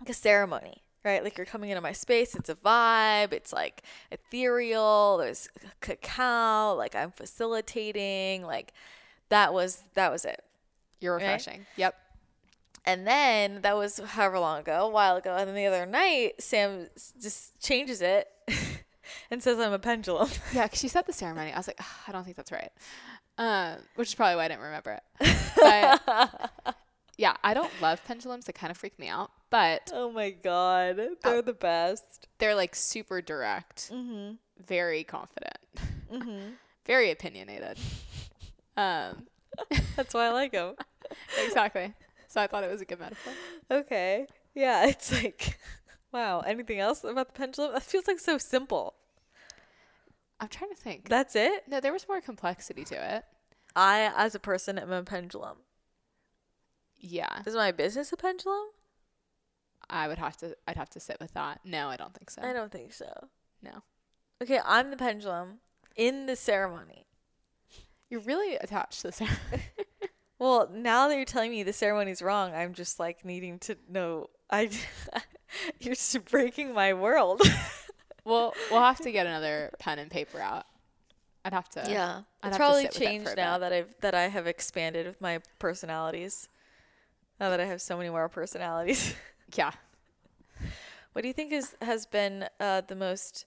[0.00, 1.22] Like a ceremony, right?
[1.22, 2.34] Like you're coming into my space.
[2.34, 3.32] It's a vibe.
[3.32, 5.18] It's like ethereal.
[5.18, 5.48] There's
[5.80, 6.74] cacao.
[6.76, 8.42] Like I'm facilitating.
[8.42, 8.72] Like
[9.28, 10.42] that was that was it.
[11.00, 11.22] You're Right?
[11.24, 11.64] refreshing.
[11.76, 11.94] Yep.
[12.86, 15.34] And then that was however long ago, a while ago.
[15.36, 16.88] And then the other night, Sam
[17.20, 18.28] just changes it
[19.30, 20.28] and says I'm a pendulum.
[20.52, 21.52] Yeah, because she said the ceremony.
[21.52, 22.70] I was like, "Ah, I don't think that's right.
[23.38, 25.36] Um, which is probably why I didn't remember it.
[25.60, 26.76] But
[27.16, 28.44] yeah, I don't love pendulums.
[28.44, 29.30] They kind of freak me out.
[29.50, 32.28] But oh my god, they're the best.
[32.38, 34.34] they're like super direct, Mm-hmm.
[34.66, 35.58] very confident,
[36.12, 36.50] Mm-hmm.
[36.86, 37.78] very opinionated.
[38.76, 39.26] Um,
[39.96, 40.74] That's why I like them.
[41.46, 41.94] exactly.
[42.34, 43.32] So I thought it was a good metaphor.
[43.70, 44.26] Okay.
[44.56, 45.56] Yeah, it's like,
[46.12, 46.40] wow.
[46.40, 47.74] Anything else about the pendulum?
[47.74, 48.94] That feels like so simple.
[50.40, 51.08] I'm trying to think.
[51.08, 51.62] That's it.
[51.68, 53.24] No, there was more complexity to it.
[53.76, 55.58] I, as a person, am a pendulum.
[56.98, 58.66] Yeah, Is my business a pendulum?
[59.88, 60.56] I would have to.
[60.66, 61.60] I'd have to sit with that.
[61.64, 62.42] No, I don't think so.
[62.42, 63.28] I don't think so.
[63.62, 63.84] No.
[64.42, 65.58] Okay, I'm the pendulum
[65.94, 67.06] in the ceremony.
[68.10, 69.62] You're really attached to the ceremony.
[70.44, 74.28] Well, now that you're telling me the ceremony's wrong, I'm just like needing to know.
[74.50, 74.68] I,
[75.80, 77.40] you're just breaking my world.
[78.26, 80.64] Well, we'll have to get another pen and paper out.
[81.44, 81.84] I'd have to.
[81.86, 83.60] yeah, I'd it's probably with it changed now bit.
[83.60, 86.48] that I've that I have expanded with my personalities.
[87.38, 89.14] Now that I have so many more personalities.
[89.54, 89.72] Yeah.
[91.12, 93.44] What do you think is has been uh, the most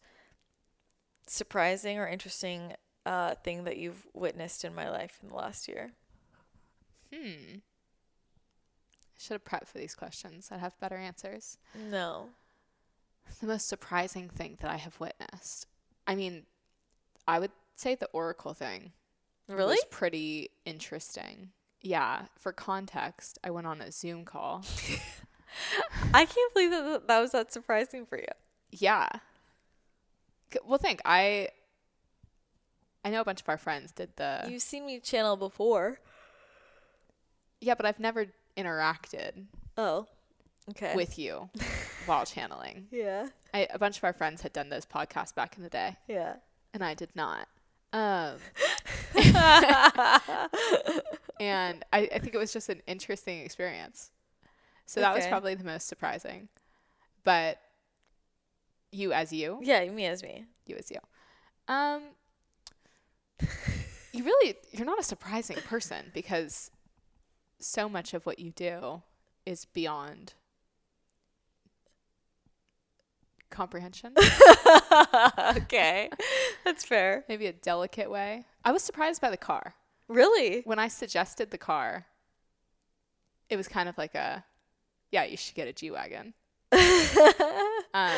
[1.26, 2.74] surprising or interesting
[3.04, 5.94] uh, thing that you've witnessed in my life in the last year?
[7.14, 7.58] Hmm.
[7.58, 10.50] I should have prepped for these questions.
[10.52, 11.58] I'd have better answers.
[11.90, 12.28] No.
[13.42, 15.68] The most surprising thing that I have witnessed.
[16.06, 16.44] I mean,
[17.28, 18.92] I would say the Oracle thing.
[19.48, 19.72] Really?
[19.72, 21.50] Was pretty interesting.
[21.82, 22.24] Yeah.
[22.38, 24.64] For context, I went on a Zoom call.
[26.14, 28.28] I can't believe that that was that surprising for you.
[28.72, 29.08] Yeah.
[30.66, 31.50] Well, think I.
[33.04, 34.46] I know a bunch of our friends did the.
[34.50, 36.00] You've seen me channel before.
[37.62, 39.46] Yeah, but I've never interacted
[39.78, 40.08] Oh.
[40.72, 40.96] Okay.
[40.96, 41.50] with you
[42.06, 42.88] while channeling.
[42.92, 43.28] yeah.
[43.54, 46.36] I, a bunch of our friends had done those podcasts back in the day, Yeah.
[46.74, 47.48] and I did not.
[47.94, 48.36] Um,
[51.40, 54.12] and I, I think it was just an interesting experience.
[54.86, 55.30] So that was Okay.
[55.32, 56.50] probably the most surprising.
[57.24, 57.60] But
[58.92, 60.46] you as you, yeah, me as me.
[60.66, 60.98] you as you.
[61.68, 62.02] Um,
[64.14, 66.72] you really you're not a surprising person because
[67.60, 69.02] so much of what you do
[69.46, 70.34] is beyond
[73.50, 74.14] comprehension.
[75.58, 76.10] okay.
[76.66, 77.24] That's fair.
[77.30, 78.46] Maybe a delicate way.
[78.64, 79.74] I was surprised by the car.
[80.08, 80.62] Really?
[80.66, 82.06] When I suggested the car,
[83.50, 84.44] it was kind of like a,
[85.12, 86.34] yeah, you should get a G wagon.
[87.94, 88.12] um,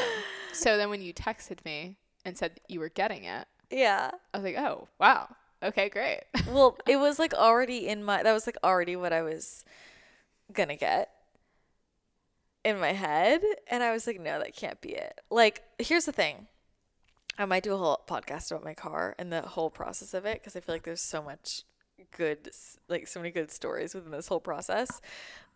[0.51, 4.11] so then when you texted me and said you were getting it, yeah.
[4.33, 5.29] I was like, oh wow,
[5.63, 6.21] okay, great.
[6.47, 9.63] well, it was like already in my that was like already what I was
[10.53, 11.09] gonna get
[12.63, 15.21] in my head and I was like no that can't be it.
[15.29, 16.47] Like here's the thing.
[17.37, 20.39] I might do a whole podcast about my car and the whole process of it
[20.39, 21.63] because I feel like there's so much
[22.15, 22.49] good
[22.87, 25.01] like so many good stories within this whole process.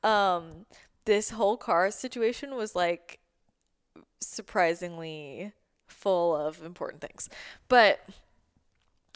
[0.04, 0.66] Um
[1.06, 3.20] this whole car situation was like
[4.22, 5.52] surprisingly
[5.88, 7.30] full of important things.
[7.68, 8.00] But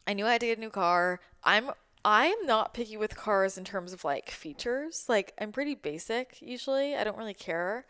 [0.08, 1.20] I knew I had to get a new car.
[1.44, 1.72] I'm
[2.06, 5.06] I'm not picky with cars in terms of like features.
[5.10, 6.96] Like I'm pretty basic usually.
[6.96, 7.86] I don't really care.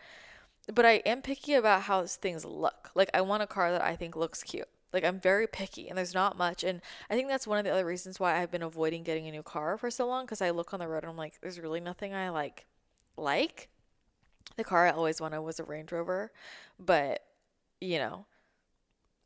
[0.74, 2.90] But I am picky about how things look.
[2.96, 4.68] Like I want a car that I think looks cute.
[4.92, 7.72] Like I'm very picky and there's not much and I think that's one of the
[7.72, 10.50] other reasons why I've been avoiding getting a new car for so long cuz I
[10.50, 12.66] look on the road and I'm like there's really nothing I like
[13.16, 13.70] like.
[14.56, 16.32] The car I always wanted was a Range Rover,
[16.80, 17.22] but
[17.80, 18.26] you know,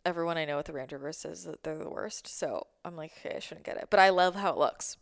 [0.05, 2.27] everyone I know with the Range Rover says that they're the worst.
[2.27, 3.87] So I'm like, okay, I shouldn't get it.
[3.89, 4.97] But I love how it looks.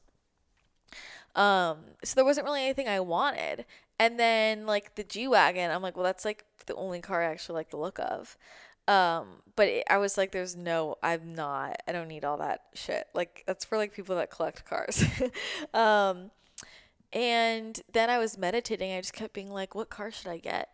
[1.36, 3.66] Um, so there wasn't really anything I wanted.
[4.00, 7.32] And then like the G Wagon, I'm like, well, that's like the only car I
[7.32, 8.38] actually like the look of.
[8.88, 12.62] Um, but it, I was like, there's no, I'm not, I don't need all that
[12.74, 13.08] shit.
[13.14, 15.04] Like that's for like people that collect cars.
[15.74, 16.32] um,
[17.14, 18.92] and then I was meditating.
[18.92, 20.70] I just kept being like, what car should I get?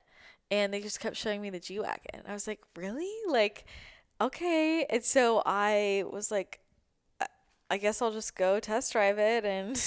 [0.51, 2.21] And they just kept showing me the G Wagon.
[2.27, 3.11] I was like, really?
[3.27, 3.65] Like,
[4.19, 4.85] okay.
[4.89, 6.59] And so I was like,
[7.69, 9.77] I guess I'll just go test drive it and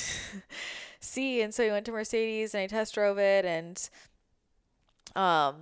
[1.01, 1.43] see.
[1.43, 3.89] And so we went to Mercedes and I test drove it and
[5.14, 5.57] um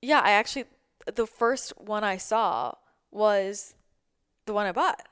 [0.00, 0.64] yeah, I actually
[1.12, 2.72] the first one I saw
[3.10, 3.74] was
[4.46, 5.02] the one I bought.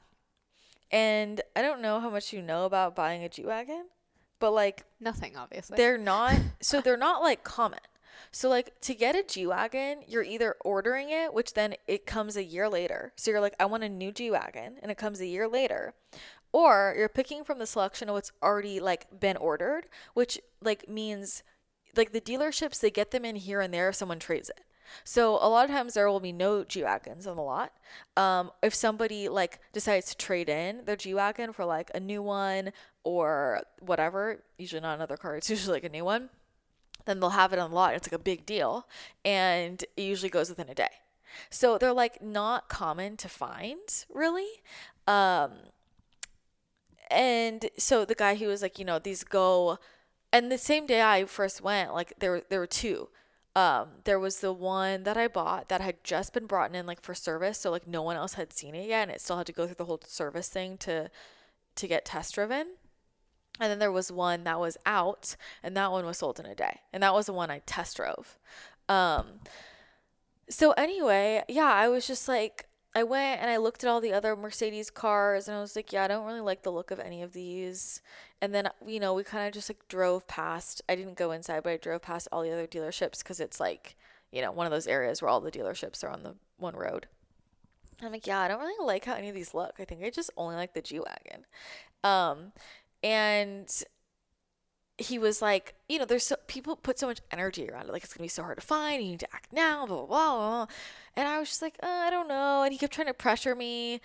[0.90, 3.86] And I don't know how much you know about buying a G Wagon,
[4.38, 5.76] but like nothing obviously.
[5.76, 7.80] They're not so they're not like common.
[8.30, 12.44] So like to get a G-Wagon, you're either ordering it, which then it comes a
[12.44, 13.12] year later.
[13.16, 15.94] So you're like I want a new G-Wagon and it comes a year later.
[16.52, 21.42] Or you're picking from the selection of what's already like been ordered, which like means
[21.96, 24.60] like the dealerships they get them in here and there if someone trades it.
[25.02, 27.72] So a lot of times there will be no G wagons on the lot.
[28.16, 32.22] Um, if somebody like decides to trade in their G wagon for like a new
[32.22, 36.30] one or whatever, usually not another car, it's usually like a new one
[37.04, 37.94] then they'll have it on the lot.
[37.94, 38.86] It's like a big deal,
[39.24, 40.88] and it usually goes within a day.
[41.50, 44.48] So they're like not common to find, really.
[45.06, 45.52] Um,
[47.10, 49.78] and so the guy he was like, you know, these go,
[50.32, 53.08] and the same day I first went, like there there were two.
[53.56, 57.00] Um, there was the one that I bought that had just been brought in like
[57.00, 59.46] for service, so like no one else had seen it yet, and it still had
[59.46, 61.10] to go through the whole service thing to
[61.76, 62.74] to get test driven.
[63.60, 66.54] And then there was one that was out, and that one was sold in a
[66.54, 66.80] day.
[66.92, 68.38] And that was the one I test drove.
[68.88, 69.40] Um,
[70.48, 74.12] so, anyway, yeah, I was just like, I went and I looked at all the
[74.12, 77.00] other Mercedes cars, and I was like, yeah, I don't really like the look of
[77.00, 78.02] any of these.
[78.40, 80.82] And then, you know, we kind of just like drove past.
[80.88, 83.96] I didn't go inside, but I drove past all the other dealerships because it's like,
[84.30, 87.06] you know, one of those areas where all the dealerships are on the one road.
[88.02, 89.74] I'm like, yeah, I don't really like how any of these look.
[89.78, 91.46] I think I just only like the G Wagon.
[92.02, 92.52] Um,
[93.04, 93.84] and
[94.96, 98.02] he was like, you know, there's so people put so much energy around it, like
[98.02, 99.02] it's gonna be so hard to find.
[99.02, 100.66] You need to act now, blah blah blah.
[101.14, 102.62] And I was just like, uh, I don't know.
[102.62, 104.00] And he kept trying to pressure me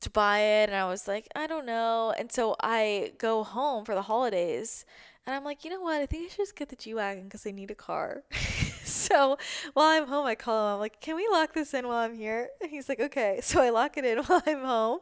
[0.00, 2.12] to buy it, and I was like, I don't know.
[2.18, 4.84] And so I go home for the holidays,
[5.26, 6.00] and I'm like, you know what?
[6.00, 8.24] I think I should just get the G wagon because I need a car.
[8.84, 9.38] so
[9.74, 10.74] while I'm home, I call him.
[10.74, 12.48] I'm like, can we lock this in while I'm here?
[12.60, 13.40] And he's like, okay.
[13.44, 15.00] So I lock it in while I'm home,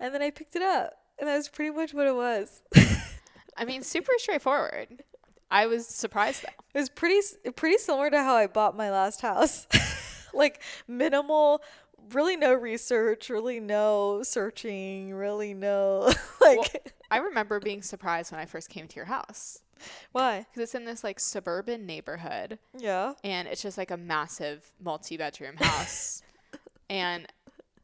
[0.00, 1.03] and then I picked it up.
[1.18, 2.62] And that was pretty much what it was.
[3.56, 5.02] I mean, super straightforward.
[5.50, 6.64] I was surprised though.
[6.74, 7.20] It was pretty
[7.54, 9.66] pretty similar to how I bought my last house.
[10.34, 11.62] like minimal,
[12.12, 16.66] really no research, really no searching, really no like well,
[17.10, 19.60] I remember being surprised when I first came to your house.
[20.12, 20.46] Why?
[20.50, 22.58] Because it's in this like suburban neighborhood.
[22.76, 23.12] Yeah.
[23.22, 26.22] And it's just like a massive multi-bedroom house.
[26.90, 27.26] and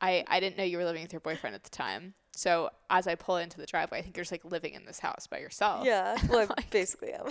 [0.01, 2.15] I I didn't know you were living with your boyfriend at the time.
[2.41, 4.99] So as I pull into the driveway, I think you're just like living in this
[4.99, 5.85] house by yourself.
[5.85, 7.27] Yeah, well, like, basically am.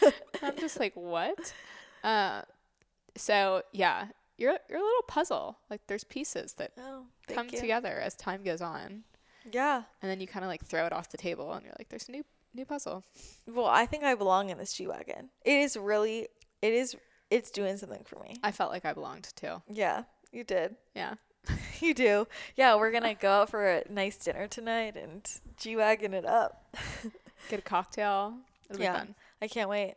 [0.42, 1.52] I'm just like, what?
[2.02, 2.40] Uh,
[3.14, 4.06] so yeah,
[4.38, 5.58] you're you're a little puzzle.
[5.68, 7.60] Like there's pieces that oh, come you.
[7.60, 9.04] together as time goes on.
[9.52, 9.82] Yeah.
[10.00, 12.08] And then you kind of like throw it off the table, and you're like, there's
[12.08, 13.04] a new new puzzle.
[13.46, 15.28] Well, I think I belong in this G wagon.
[15.44, 16.28] It is really,
[16.62, 16.96] it is,
[17.28, 18.36] it's doing something for me.
[18.42, 19.60] I felt like I belonged too.
[19.68, 20.76] Yeah, you did.
[20.96, 21.16] Yeah.
[21.80, 22.26] you do.
[22.56, 26.76] Yeah, we're gonna go out for a nice dinner tonight and G wagon it up.
[27.48, 28.34] Get a cocktail.
[28.70, 28.92] It'll Yeah.
[28.92, 29.14] be fun.
[29.42, 29.94] I can't wait.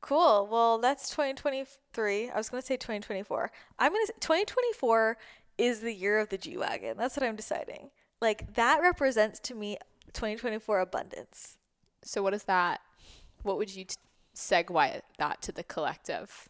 [0.00, 0.46] Cool.
[0.50, 2.30] Well, that's 2023.
[2.30, 3.50] I was gonna say 2024.
[3.78, 5.16] I'm gonna say 2024
[5.56, 6.96] is the year of the G wagon.
[6.96, 7.90] That's what I'm deciding.
[8.20, 9.78] Like that represents to me
[10.12, 11.58] 2024 abundance.
[12.02, 12.80] So what is that?
[13.42, 13.96] What would you t-
[14.36, 16.48] segue that to the collective?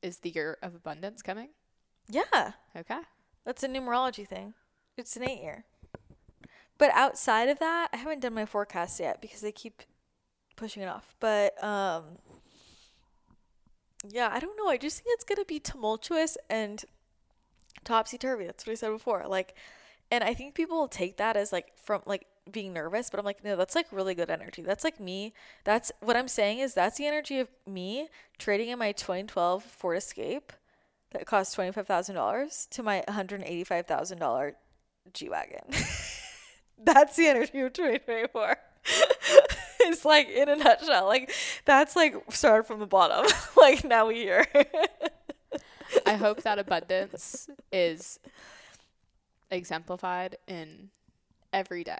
[0.00, 1.50] Is the year of abundance coming?
[2.12, 3.00] Yeah, Okay.
[3.44, 4.52] that's a numerology thing.
[4.98, 5.64] It's an eight year.
[6.76, 9.82] But outside of that, I haven't done my forecast yet because they keep
[10.56, 11.14] pushing it off.
[11.20, 12.18] But um
[14.08, 14.68] yeah, I don't know.
[14.68, 16.84] I just think it's gonna be tumultuous and
[17.84, 18.46] topsy turvy.
[18.46, 19.24] That's what I said before.
[19.26, 19.54] Like
[20.10, 23.24] and I think people will take that as like from like being nervous, but I'm
[23.24, 24.60] like, no, that's like really good energy.
[24.60, 25.32] That's like me.
[25.64, 28.08] That's what I'm saying is that's the energy of me
[28.38, 30.52] trading in my 2012 Ford Escape
[31.12, 34.52] that cost $25,000 to my $185,000
[35.12, 35.64] G Wagon.
[36.78, 38.56] that's the energy of 2024.
[39.80, 41.06] it's like in a nutshell.
[41.06, 41.32] Like
[41.64, 43.30] that's like started from the bottom.
[43.56, 44.46] like now we here.
[46.06, 48.18] I hope that abundance is
[49.50, 50.90] exemplified in
[51.52, 51.98] every day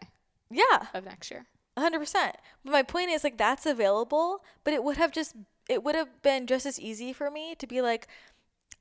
[0.50, 0.86] yeah.
[0.94, 1.46] of next year.
[1.78, 2.36] hundred percent.
[2.64, 5.34] But my point is like that's available, but it would have just
[5.68, 8.08] it would have been just as easy for me to be like,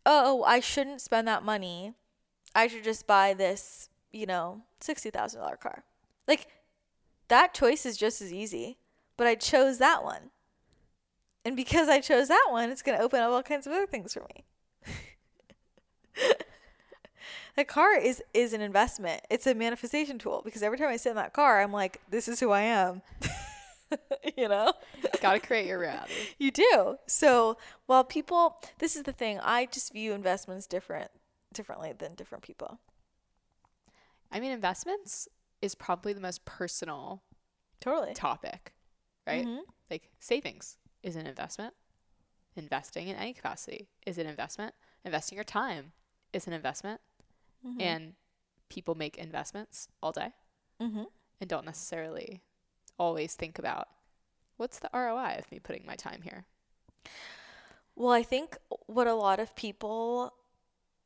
[0.05, 1.93] oh, I shouldn't spend that money.
[2.53, 5.83] I should just buy this, you know, sixty thousand dollar car.
[6.27, 6.47] Like
[7.27, 8.77] that choice is just as easy,
[9.17, 10.31] but I chose that one.
[11.43, 14.13] And because I chose that one, it's gonna open up all kinds of other things
[14.13, 14.43] for me.
[17.55, 19.21] the car is is an investment.
[19.29, 22.27] It's a manifestation tool because every time I sit in that car, I'm like, this
[22.27, 23.01] is who I am.
[24.37, 24.73] you know?
[25.21, 26.13] Got to create your reality.
[26.39, 26.97] You do.
[27.07, 29.39] So while people, this is the thing.
[29.41, 31.11] I just view investments different,
[31.53, 32.79] differently than different people.
[34.31, 35.27] I mean, investments
[35.61, 37.21] is probably the most personal
[37.79, 38.13] Totally.
[38.13, 38.73] topic,
[39.27, 39.45] right?
[39.45, 39.61] Mhm.
[39.89, 41.73] Like savings is an investment.
[42.55, 44.73] Investing in any capacity is an investment.
[45.05, 45.91] Investing your time
[46.33, 47.01] is an investment.
[47.65, 47.81] Mm-hmm.
[47.81, 48.13] And
[48.69, 50.33] people make investments all day
[50.81, 51.03] Mm-hmm.
[51.39, 52.41] and don't necessarily
[53.01, 53.87] always think about
[54.57, 56.45] what's the ROI of me putting my time here.
[57.95, 60.33] Well, I think what a lot of people,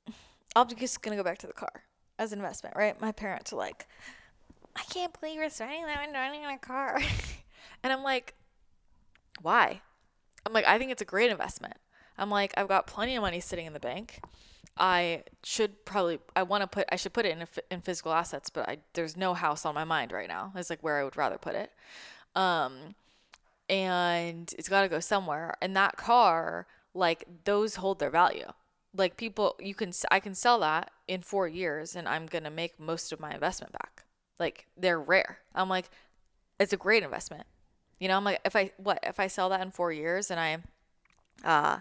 [0.55, 1.83] I'm just gonna go back to the car
[2.19, 2.99] as an investment, right?
[2.99, 3.87] My parents are like,
[4.75, 6.99] I can't believe you're spending that money on a car,
[7.83, 8.35] and I'm like,
[9.41, 9.81] why?
[10.45, 11.75] I'm like, I think it's a great investment.
[12.17, 14.19] I'm like, I've got plenty of money sitting in the bank.
[14.77, 18.49] I should probably, I want to put, I should put it in in physical assets,
[18.49, 20.51] but I there's no house on my mind right now.
[20.55, 21.71] It's like where I would rather put it.
[22.35, 22.95] Um,
[23.69, 25.55] and it's got to go somewhere.
[25.61, 28.51] And that car, like those hold their value.
[28.97, 32.79] Like people, you can, I can sell that in four years, and I'm gonna make
[32.79, 34.03] most of my investment back.
[34.39, 35.39] Like they're rare.
[35.53, 35.89] I'm like,
[36.59, 37.45] it's a great investment.
[37.99, 40.39] You know, I'm like, if I what if I sell that in four years and
[40.39, 40.57] I,
[41.43, 41.79] uh,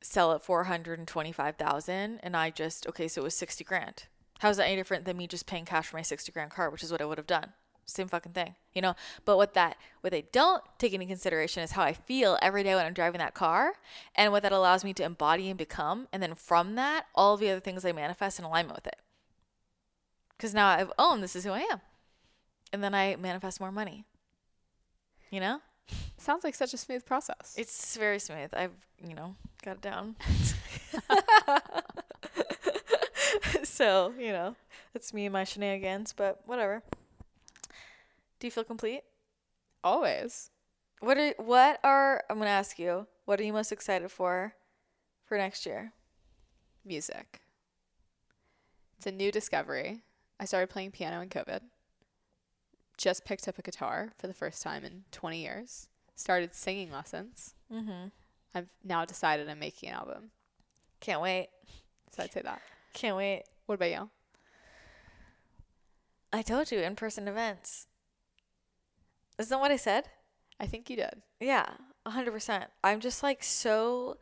[0.00, 4.04] sell it for 125,000 and I just okay, so it was 60 grand.
[4.40, 6.82] How's that any different than me just paying cash for my 60 grand car, which
[6.82, 7.52] is what I would have done?
[7.86, 8.94] Same fucking thing, you know.
[9.24, 12.74] But what that what they don't take into consideration is how I feel every day
[12.74, 13.72] when I'm driving that car,
[14.14, 17.50] and what that allows me to embody and become, and then from that, all the
[17.50, 18.96] other things I manifest in alignment with it.
[20.36, 21.80] Because now I've owned this is who I am,
[22.74, 24.04] and then I manifest more money.
[25.30, 25.60] You know,
[26.16, 27.54] Sounds like such a smooth process.
[27.56, 28.50] it's very smooth.
[28.52, 28.72] I've
[29.06, 30.16] you know got it down.
[33.64, 34.56] so you know,
[34.94, 36.82] it's me and my shenanigans, but whatever.
[38.40, 39.02] Do you feel complete?
[39.82, 40.50] Always.
[41.00, 43.06] What are what are I'm gonna ask you?
[43.24, 44.54] What are you most excited for
[45.24, 45.92] for next year?
[46.84, 47.40] Music.
[48.96, 50.02] It's a new discovery.
[50.40, 51.60] I started playing piano in COVID.
[52.98, 55.88] Just picked up a guitar for the first time in 20 years.
[56.14, 57.54] Started singing lessons.
[57.72, 58.08] Mm-hmm.
[58.54, 60.30] I've now decided I'm making an album.
[61.00, 61.48] Can't wait.
[62.14, 62.60] So I'd say that.
[62.92, 63.44] Can't wait.
[63.66, 64.10] What about you?
[66.32, 67.86] I told you in person events.
[69.38, 70.08] Isn't that what I said?
[70.60, 71.22] I think you did.
[71.40, 71.66] Yeah,
[72.04, 72.64] a hundred percent.
[72.82, 74.18] I'm just like so,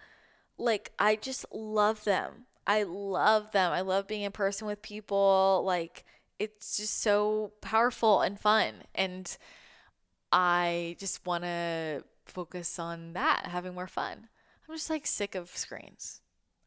[0.58, 2.46] like I just love them.
[2.66, 3.72] I love them.
[3.72, 5.62] I love being in person with people.
[5.64, 6.04] Like
[6.38, 9.36] it's just so powerful and fun, and
[10.32, 14.28] I just want to focus on that, having more fun.
[14.68, 16.20] I'm just like sick of screens.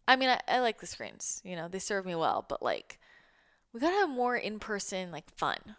[0.08, 1.42] I mean, I, I like the screens.
[1.44, 3.00] You know, they serve me well, but like
[3.74, 5.76] we gotta have more in person, like fun.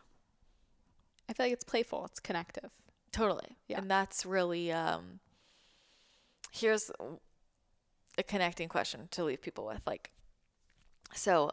[1.28, 2.70] I feel like it's playful, it's connective.
[3.12, 3.56] Totally.
[3.66, 3.78] Yeah.
[3.78, 5.20] And that's really um
[6.52, 6.90] here's
[8.18, 10.10] a connecting question to leave people with like
[11.14, 11.50] so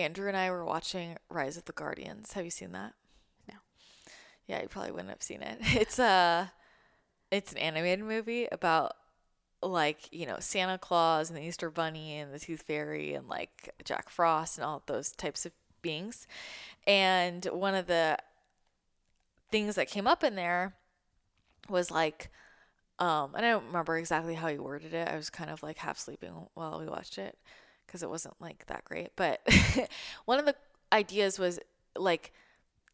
[0.00, 2.32] Andrew and I were watching Rise of the Guardians.
[2.32, 2.94] Have you seen that?
[3.48, 3.54] No.
[4.46, 5.58] Yeah, you probably wouldn't have seen it.
[5.80, 6.52] It's a
[7.30, 8.94] it's an animated movie about
[9.62, 13.72] like, you know, Santa Claus and the Easter Bunny and the Tooth Fairy and like
[13.84, 15.52] Jack Frost and all those types of
[15.82, 16.26] beings.
[16.86, 18.18] And one of the
[19.50, 20.74] things that came up in there
[21.68, 22.30] was like
[22.98, 25.08] um and I don't remember exactly how he worded it.
[25.08, 27.38] I was kind of like half sleeping while we watched it
[27.90, 29.10] because it wasn't like that great.
[29.16, 29.40] But
[30.24, 30.54] one of the
[30.92, 31.58] ideas was
[31.96, 32.32] like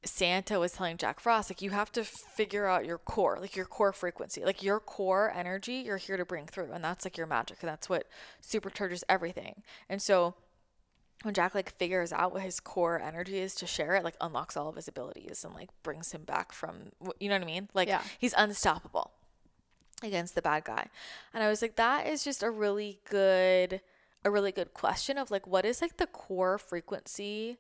[0.05, 3.66] Santa was telling Jack Frost, like, you have to figure out your core, like your
[3.66, 6.73] core frequency, like your core energy you're here to bring through.
[6.73, 7.59] And that's like your magic.
[7.60, 8.06] And that's what
[8.43, 9.62] supercharges everything.
[9.89, 10.35] And so
[11.23, 14.56] when Jack like figures out what his core energy is to share it, like unlocks
[14.56, 17.68] all of his abilities and like brings him back from, you know what I mean?
[17.74, 18.02] Like Yeah.
[18.18, 19.12] he's unstoppable
[20.02, 20.89] against the bad guy.
[21.35, 23.81] And I was like, that is just a really good,
[24.27, 27.59] a really good question of like, what is like the core frequency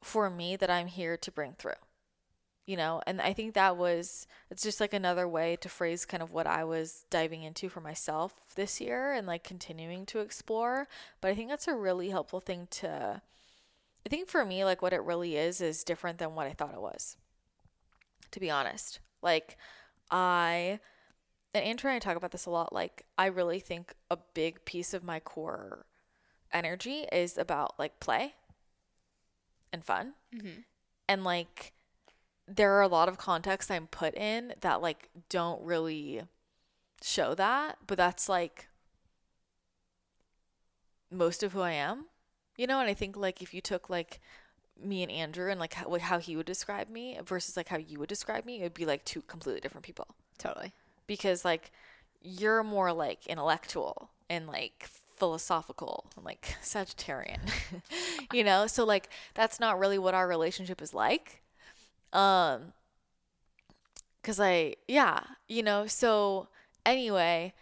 [0.00, 1.72] for me that I'm here to bring through?
[2.66, 6.22] You know, and I think that was, it's just like another way to phrase kind
[6.22, 10.86] of what I was diving into for myself this year and like continuing to explore.
[11.20, 13.20] But I think that's a really helpful thing to,
[14.06, 16.74] I think for me, like what it really is, is different than what I thought
[16.74, 17.16] it was,
[18.30, 19.00] to be honest.
[19.20, 19.58] Like,
[20.10, 20.78] I,
[21.52, 22.72] and Andrew and I talk about this a lot.
[22.72, 25.84] Like, I really think a big piece of my core
[26.54, 28.34] energy is about like play
[29.72, 30.14] and fun.
[30.34, 30.60] Mm-hmm.
[31.08, 31.72] And like,
[32.46, 36.22] there are a lot of contexts I'm put in that like don't really
[37.02, 38.68] show that, but that's like
[41.10, 42.06] most of who I am,
[42.56, 42.80] you know.
[42.80, 44.20] And I think like if you took like
[44.82, 47.78] me and Andrew and like how, like how he would describe me versus like how
[47.78, 50.08] you would describe me, it would be like two completely different people
[50.38, 50.72] Totally.
[51.06, 51.70] because like
[52.22, 57.40] you're more like intellectual and like philosophical like Sagittarian,
[58.32, 58.66] you know?
[58.66, 61.42] So like that's not really what our relationship is like.
[62.12, 62.72] Um
[64.22, 66.48] cuz I yeah, you know, so
[66.86, 67.52] anyway,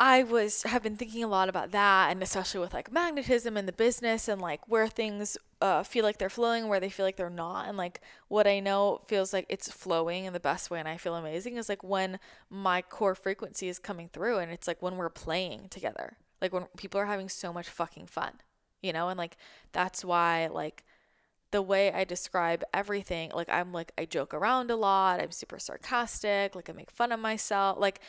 [0.00, 3.66] I was have been thinking a lot about that and especially with like magnetism and
[3.66, 7.16] the business and like where things uh, feel like they're flowing where they feel like
[7.16, 10.78] they're not and like what I know feels like it's flowing in the best way
[10.78, 14.68] and I feel amazing is like when my core frequency is coming through and it's
[14.68, 18.32] like when we're playing together like when people are having so much fucking fun
[18.82, 19.36] you know and like
[19.72, 20.84] that's why like
[21.50, 25.58] the way I describe everything like I'm like I joke around a lot I'm super
[25.58, 28.00] sarcastic like I make fun of myself like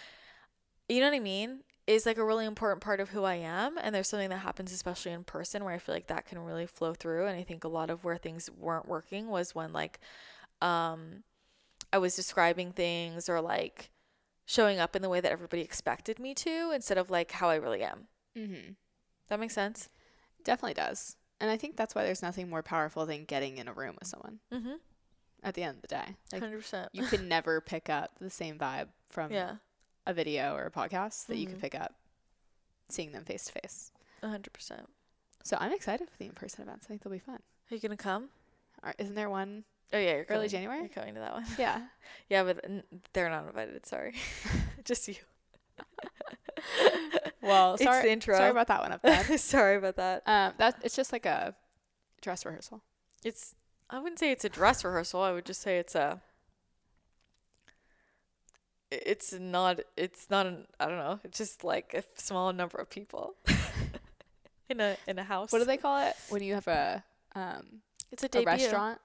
[0.89, 1.59] you know what I mean?
[1.87, 3.77] Is like a really important part of who I am.
[3.77, 6.65] And there's something that happens, especially in person, where I feel like that can really
[6.65, 7.27] flow through.
[7.27, 9.99] And I think a lot of where things weren't working was when like
[10.61, 11.23] um
[11.93, 13.91] I was describing things or like
[14.45, 17.55] showing up in the way that everybody expected me to instead of like how I
[17.55, 18.07] really am.
[18.37, 18.71] Mm-hmm.
[19.27, 19.89] That makes sense?
[20.43, 21.15] Definitely does.
[21.41, 24.07] And I think that's why there's nothing more powerful than getting in a room with
[24.07, 24.73] someone Mm-hmm.
[25.43, 26.15] at the end of the day.
[26.31, 26.87] Like, 100%.
[26.91, 29.55] you can never pick up the same vibe from yeah,
[30.05, 31.61] a video or a podcast that you can Mhm.
[31.61, 31.95] pick up
[32.89, 33.91] seeing them face to face.
[34.23, 34.85] 100%.
[35.43, 36.85] So I'm excited for the in person events.
[36.85, 37.39] I think they'll be fun.
[37.71, 38.29] Are you going to come?
[38.83, 39.63] Are, isn't there one?
[39.93, 40.49] Oh, yeah, Early coming.
[40.49, 40.79] January?
[40.81, 41.45] You're coming to that one.
[41.57, 41.81] Yeah.
[42.29, 42.83] Yeah, but n-
[43.13, 43.85] they're not invited.
[43.87, 44.13] Sorry.
[44.85, 45.15] Just you.
[47.41, 48.35] Well, It's sorry, the intro.
[48.35, 49.37] sorry about that one up there.
[49.37, 50.23] Sorry about that.
[50.25, 51.55] um, that it's just like a
[52.21, 52.81] dress rehearsal.
[53.23, 53.55] It's
[53.89, 55.21] I wouldn't say it's a dress rehearsal.
[55.21, 56.21] I would just say it's a.
[58.91, 61.19] it's not it's not an I don't know.
[61.23, 63.35] It's just like a small number of people
[64.69, 65.51] in a in a house.
[65.51, 67.03] What do they call it when you have a
[67.35, 67.81] um
[68.11, 68.99] It's a a restaurant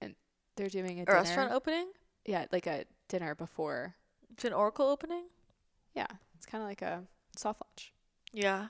[0.00, 0.14] and
[0.56, 1.88] they're doing a, A restaurant opening?
[2.24, 3.94] Yeah, like a dinner before.
[4.32, 5.24] It's an Oracle opening?
[5.94, 6.06] Yeah,
[6.42, 7.04] it's kind of like a
[7.36, 7.92] soft launch.
[8.32, 8.66] Yeah.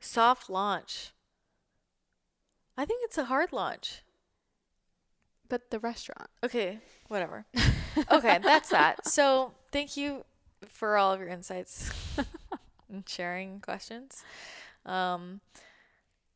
[0.00, 1.12] Soft launch.
[2.78, 4.02] I think it's a hard launch.
[5.50, 6.30] But the restaurant.
[6.42, 6.78] Okay,
[7.08, 7.44] whatever.
[8.10, 9.06] okay, that's that.
[9.06, 10.24] So, thank you
[10.66, 11.90] for all of your insights
[12.88, 14.24] and sharing questions.
[14.86, 15.42] Um,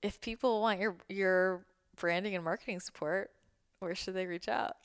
[0.02, 1.64] if people want your your
[1.96, 3.30] branding and marketing support,
[3.78, 4.76] where should they reach out?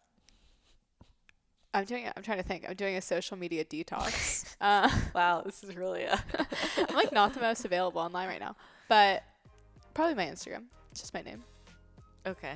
[1.75, 2.07] I'm doing.
[2.15, 2.65] I'm trying to think.
[2.67, 4.55] I'm doing a social media detox.
[4.61, 6.19] uh, Wow, this is really a
[6.77, 8.55] I'm like not the most available online right now,
[8.89, 9.23] but
[9.93, 10.63] probably my Instagram.
[10.91, 11.43] It's just my name.
[12.25, 12.55] okay.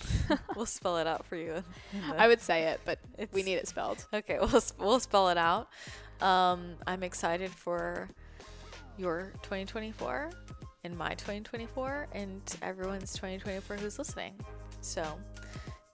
[0.56, 1.54] we'll spell it out for you.
[1.54, 1.64] in-
[1.94, 2.98] in the- I would say it, but
[3.32, 4.06] we need it spelled.
[4.14, 5.68] Okay, we'll we'll spell it out.
[6.20, 8.08] Um, I'm excited for
[8.98, 10.30] your 2024
[10.84, 14.34] and my 2024 and everyone's 2024 who's listening.
[14.80, 15.02] So,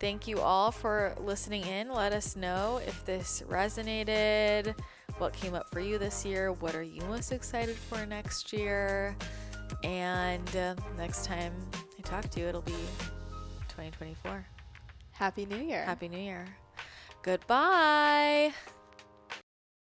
[0.00, 1.92] thank you all for listening in.
[1.92, 4.74] Let us know if this resonated,
[5.18, 9.16] what came up for you this year, what are you most excited for next year,
[9.82, 11.52] And uh, next time
[11.98, 12.72] I talk to you, it'll be
[13.68, 14.46] 2024.
[15.12, 15.84] Happy New Year.
[15.84, 16.46] Happy New Year.
[17.22, 18.52] Goodbye.